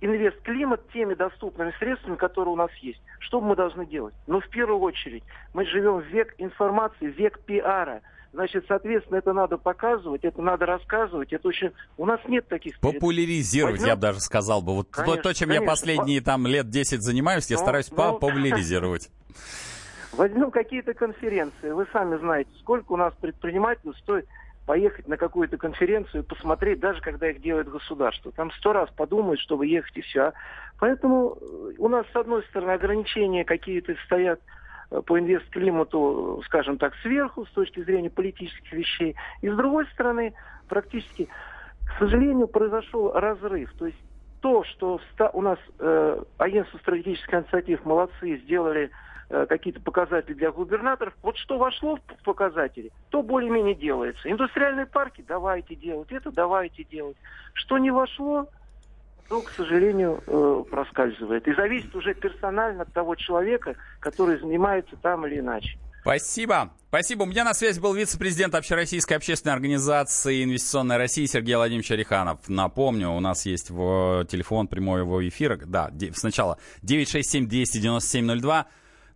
[0.00, 3.00] инвест-климат теми доступными средствами, которые у нас есть.
[3.20, 4.14] Что мы должны делать?
[4.26, 5.24] Ну, в первую очередь,
[5.54, 8.00] мы живем в век информации, век пиара.
[8.32, 11.32] Значит, соответственно, это надо показывать, это надо рассказывать.
[11.32, 11.72] Это очень...
[11.96, 12.78] У нас нет таких...
[12.78, 13.88] Популяризировать, Возьмем...
[13.88, 14.74] я бы даже сказал бы.
[14.74, 15.64] Вот конечно, то, чем конечно.
[15.64, 18.18] я последние там лет 10 занимаюсь, я но, стараюсь но...
[18.18, 19.10] популяризировать.
[20.12, 21.70] Возьмем какие-то конференции.
[21.70, 24.26] Вы сами знаете, сколько у нас предпринимателей стоит
[24.68, 28.30] поехать на какую-то конференцию, посмотреть, даже когда их делает государство.
[28.32, 30.34] Там сто раз подумают, чтобы ехать и все.
[30.78, 31.38] Поэтому
[31.78, 34.40] у нас, с одной стороны, ограничения какие-то стоят
[34.90, 39.16] э, по инвест-климату, скажем так, сверху, с точки зрения политических вещей.
[39.40, 40.34] И с другой стороны,
[40.68, 41.30] практически,
[41.86, 43.72] к сожалению, произошел разрыв.
[43.78, 43.98] То есть
[44.42, 45.00] то, что
[45.32, 48.92] у нас э, агентство стратегических инициатив молодцы сделали Э,
[49.28, 51.14] какие-то показатели для губернаторов.
[51.22, 54.30] Вот что вошло в показатели, то более-менее делается.
[54.30, 57.16] Индустриальные парки давайте делать, это давайте делать.
[57.52, 58.48] Что не вошло,
[59.28, 61.46] то, к сожалению, э, проскальзывает.
[61.46, 65.78] И зависит уже персонально от того человека, который занимается там или иначе.
[66.00, 66.72] Спасибо.
[66.88, 67.24] Спасибо.
[67.24, 72.38] У меня на связи был вице-президент Общероссийской общественной организации «Инвестиционная Россия» Сергей Владимирович Ореханов.
[72.48, 75.58] Напомню, у нас есть в телефон прямого эфира.
[75.66, 78.64] Да, сначала 967-297-02.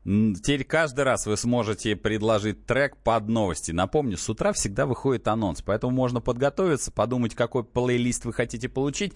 [0.05, 3.71] Теперь каждый раз вы сможете предложить трек под новости.
[3.71, 9.13] Напомню, с утра всегда выходит анонс, поэтому можно подготовиться, подумать, какой плейлист вы хотите получить,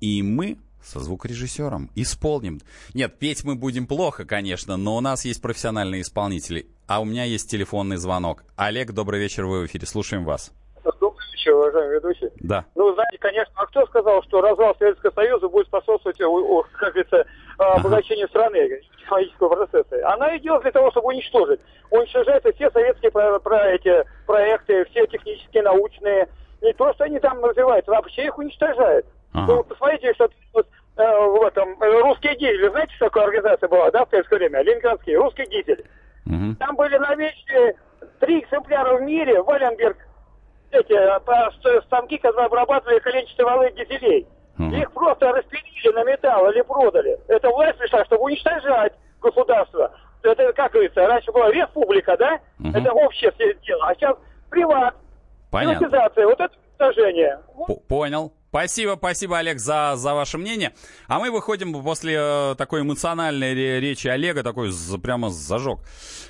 [0.00, 2.60] и мы со звукорежиссером исполним.
[2.94, 7.24] Нет, петь мы будем плохо, конечно, но у нас есть профессиональные исполнители, а у меня
[7.24, 8.44] есть телефонный звонок.
[8.56, 10.50] Олег, добрый вечер, вы в эфире, слушаем вас.
[10.82, 12.30] Добрый вечер, уважаемый ведущий.
[12.40, 12.64] Да.
[12.74, 17.26] Ну, знаете, конечно, а кто сказал, что развал Советского Союза будет способствовать, как говорится,
[17.58, 20.12] обогащению страны, технологического процесса.
[20.12, 21.60] Она идет для того, чтобы уничтожить.
[21.90, 26.28] Уничтожаются все советские про, про эти проекты, все технические, научные.
[26.60, 29.06] Не то, что они там развиваются, вообще их уничтожают.
[29.32, 29.52] Ага.
[29.52, 33.90] Ну, посмотрите, что вот, э, в этом, э, русские дизели, знаете, что такая организация была,
[33.90, 34.62] да, в советское время?
[34.62, 35.84] Ленинградский, русский дизель.
[36.26, 36.56] Угу.
[36.58, 37.76] Там были новейшие
[38.20, 39.96] три экземпляра в мире, Валенберг,
[40.70, 44.26] эти э, станки, которые обрабатывали коленчатые валы дизелей.
[44.66, 44.76] Угу.
[44.76, 47.18] Их просто распилили на металл или продали.
[47.28, 49.92] Это власть пришла, чтобы уничтожать государство.
[50.22, 52.38] Это, как говорится, раньше была республика, да?
[52.60, 52.76] Угу.
[52.76, 53.32] Это общее
[53.66, 53.88] дело.
[53.88, 54.16] А сейчас
[54.50, 54.94] приват.
[55.50, 55.88] Понятно.
[55.88, 56.26] Приватизация.
[56.26, 57.38] Вот это уничтожение.
[57.88, 58.32] Понял.
[58.52, 60.74] Спасибо, спасибо, Олег, за, за ваше мнение.
[61.08, 64.70] А мы выходим после э, такой эмоциональной речи Олега, такой
[65.02, 65.78] прямо зажег,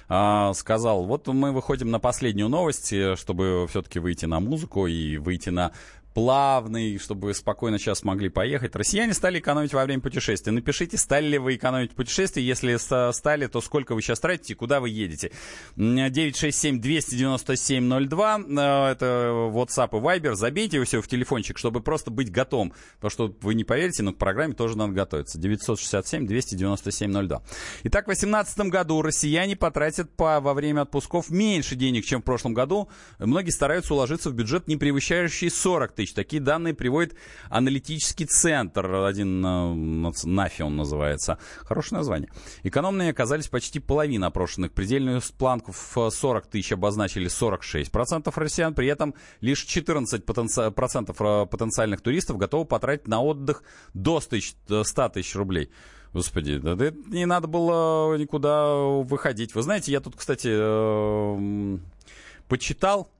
[0.08, 1.04] э, сказал.
[1.04, 5.72] Вот мы выходим на последнюю новость, э, чтобы все-таки выйти на музыку и выйти на
[6.14, 8.76] плавный, чтобы спокойно сейчас могли поехать.
[8.76, 10.52] Россияне стали экономить во время путешествия.
[10.52, 12.42] Напишите, стали ли вы экономить путешествия.
[12.42, 12.76] Если
[13.12, 15.32] стали, то сколько вы сейчас тратите и куда вы едете.
[15.76, 18.58] 967-297-02.
[18.58, 20.34] Э, это WhatsApp и Viber.
[20.34, 22.74] Забейте его все в телефончик, чтобы просто быть готовым.
[22.96, 25.38] Потому что вы не поверите, но к программе тоже надо готовиться.
[25.38, 27.40] 967-297-02.
[27.84, 32.52] Итак, в 2018 году россияне потратят по, во время отпусков меньше денег, чем в прошлом
[32.54, 32.88] году.
[33.18, 36.14] Многие стараются уложиться в бюджет, не превышающий 40 тысяч тысяч.
[36.14, 37.14] Такие данные приводит
[37.48, 41.38] аналитический центр, один э, НАФИ он называется.
[41.60, 42.30] Хорошее название.
[42.62, 44.72] Экономные оказались почти половина опрошенных.
[44.72, 48.74] Предельную планку в 40 тысяч обозначили 46% россиян.
[48.74, 50.22] При этом лишь 14%
[50.62, 53.62] э, потенциальных туристов готовы потратить на отдых
[53.94, 55.70] до 100 э, тысяч рублей.
[56.12, 56.76] Господи, да,
[57.06, 59.54] не надо было никуда выходить.
[59.54, 61.78] Вы знаете, я тут, кстати, э,
[62.48, 63.10] почитал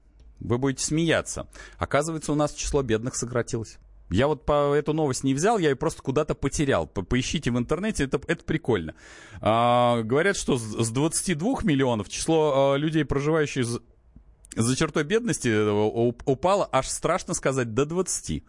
[0.43, 1.47] вы будете смеяться.
[1.77, 3.77] Оказывается, у нас число бедных сократилось.
[4.09, 6.85] Я вот по эту новость не взял, я ее просто куда-то потерял.
[6.85, 8.93] По поищите в интернете, это, это прикольно.
[9.41, 13.65] А, говорят, что с 22 миллионов число а, людей, проживающих
[14.55, 18.43] за чертой бедности, э, упало аж страшно сказать до 20.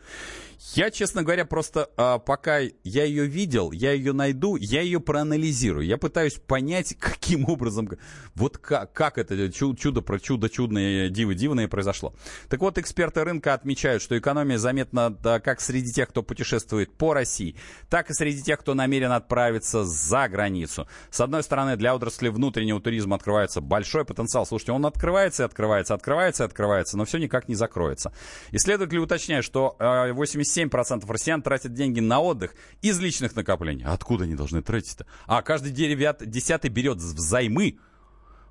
[0.72, 5.86] Я, честно говоря, просто а, пока я ее видел, я ее найду, я ее проанализирую.
[5.86, 7.88] Я пытаюсь понять, каким образом,
[8.34, 12.14] вот как, как это чудо про чудо чудное, диво дивное произошло.
[12.48, 17.12] Так вот, эксперты рынка отмечают, что экономия заметна да, как среди тех, кто путешествует по
[17.12, 17.56] России,
[17.90, 20.88] так и среди тех, кто намерен отправиться за границу.
[21.10, 24.46] С одной стороны, для отрасли внутреннего туризма открывается большой потенциал.
[24.46, 28.14] Слушайте, он открывается и открывается, открывается и открывается, но все никак не закроется.
[28.50, 33.84] Исследователи уточняют, что 87 а, 7% россиян тратят деньги на отдых из личных накоплений.
[33.84, 35.06] Откуда они должны тратить-то?
[35.26, 37.78] А каждый девят, десятый берет взаймы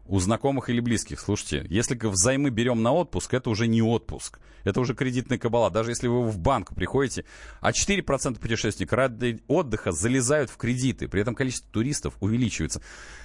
[0.05, 1.19] у знакомых или близких.
[1.19, 4.39] Слушайте, если взаймы берем на отпуск, это уже не отпуск.
[4.63, 5.69] Это уже кредитная кабала.
[5.69, 7.25] Даже если вы в банк приходите,
[7.59, 11.07] а 4% путешественников ради отдыха залезают в кредиты.
[11.07, 12.81] При этом количество туристов увеличивается.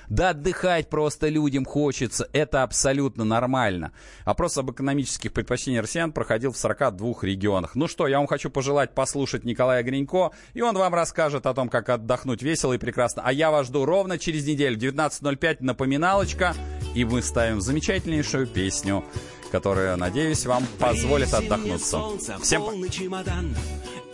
[0.09, 2.29] Да отдыхать просто людям хочется.
[2.33, 3.93] Это абсолютно нормально.
[4.25, 7.75] Опрос об экономических предпочтениях россиян проходил в 42 регионах.
[7.75, 11.69] Ну что, я вам хочу пожелать послушать Николая Гринько, и он вам расскажет о том,
[11.69, 13.23] как отдохнуть весело и прекрасно.
[13.25, 16.55] А я вас жду ровно через неделю, 19.05, напоминалочка,
[16.95, 19.05] и мы ставим замечательнейшую песню
[19.51, 22.03] которая, надеюсь, вам позволит отдохнуться.
[22.43, 23.57] Всем чемодан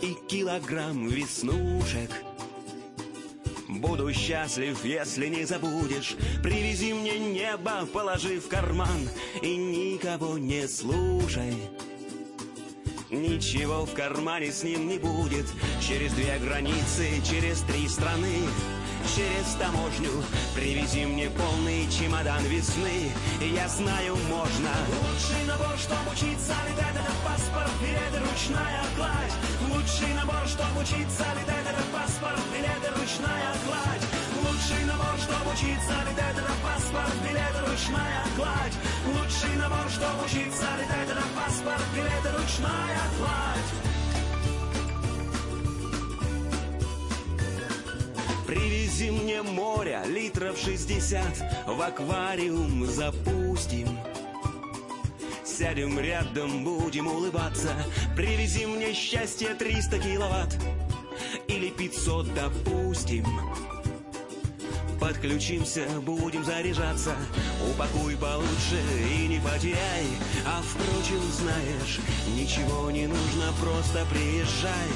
[0.01, 2.09] и килограмм веснушек.
[3.67, 9.09] Буду счастлив, если не забудешь Привези мне небо, положи в карман
[9.41, 11.55] И никого не слушай
[13.09, 15.45] Ничего в кармане с ним не будет
[15.81, 18.37] Через две границы, через три страны
[19.13, 20.11] через таможню.
[20.55, 24.71] Привези мне полный чемодан весны Я знаю, можно.
[25.03, 29.35] Лучший набор, чтобы учиться летать Это паспорт, билеты, ручная кладь.
[29.69, 34.05] Лучший набор, чтобы учиться летать Это паспорт, билеты, ручная кладь.
[34.41, 38.75] Лучший набор, чтобы учиться летать Это паспорт, билеты, ручная кладь.
[39.05, 43.94] Лучший набор, чтобы учиться летать Это паспорт, билеты, ручная кладь
[48.47, 53.87] Привези мне море, литров шестьдесят, в аквариум запустим.
[55.43, 57.73] Сядем рядом, будем улыбаться,
[58.15, 60.57] привези мне счастье 300 киловатт
[61.47, 63.25] или 500, допустим.
[65.05, 67.13] Подключимся, будем заряжаться.
[67.69, 70.07] Упакуй получше и не потеряй.
[70.47, 71.99] А впрочем, знаешь,
[72.35, 74.89] ничего не нужно Просто приезжай,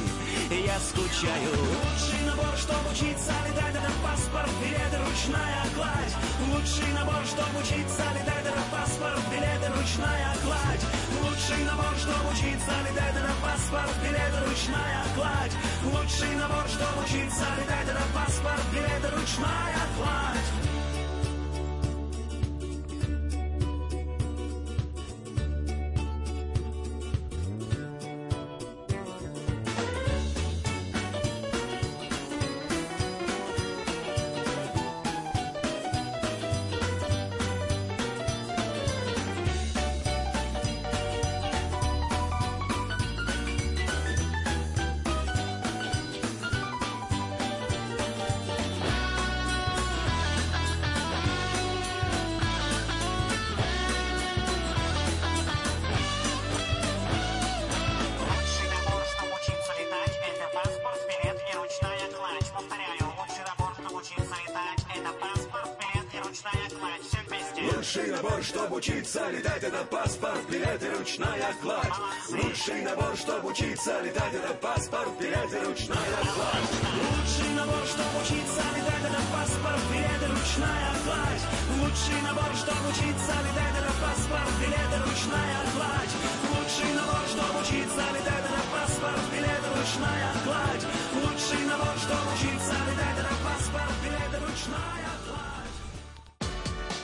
[0.49, 1.51] я скучаю.
[1.53, 6.15] Лучший набор, чтобы учиться летать Это паспорт, билеты, ручная кладь.
[6.53, 10.98] Лучший набор, чтобы учиться летать Это паспорт, билеты, ручная кладь
[11.39, 15.53] Лучший набор, чтобы учиться летать Это паспорт, билеты, ручная кладь.
[15.85, 20.68] Лучший набор, чтобы учиться летать Это паспорт, билеты, ручная кладь
[68.29, 71.93] набор, чтобы учиться летать, это паспорт, билет ручная кладь.
[72.29, 76.69] Лучший набор, чтобы учиться летать, это паспорт, билет и ручная кладь.
[76.99, 81.43] Лучший набор, чтобы учиться летать, это паспорт, билет и ручная кладь.
[81.79, 86.13] Лучший набор, чтобы учиться летать, это паспорт, билет и ручная кладь.
[86.53, 90.85] Лучший набор, чтобы учиться летать, это паспорт, билет и ручная кладь.
[91.17, 95.18] Лучший набор, чтобы учиться летать, это паспорт, билет и ручная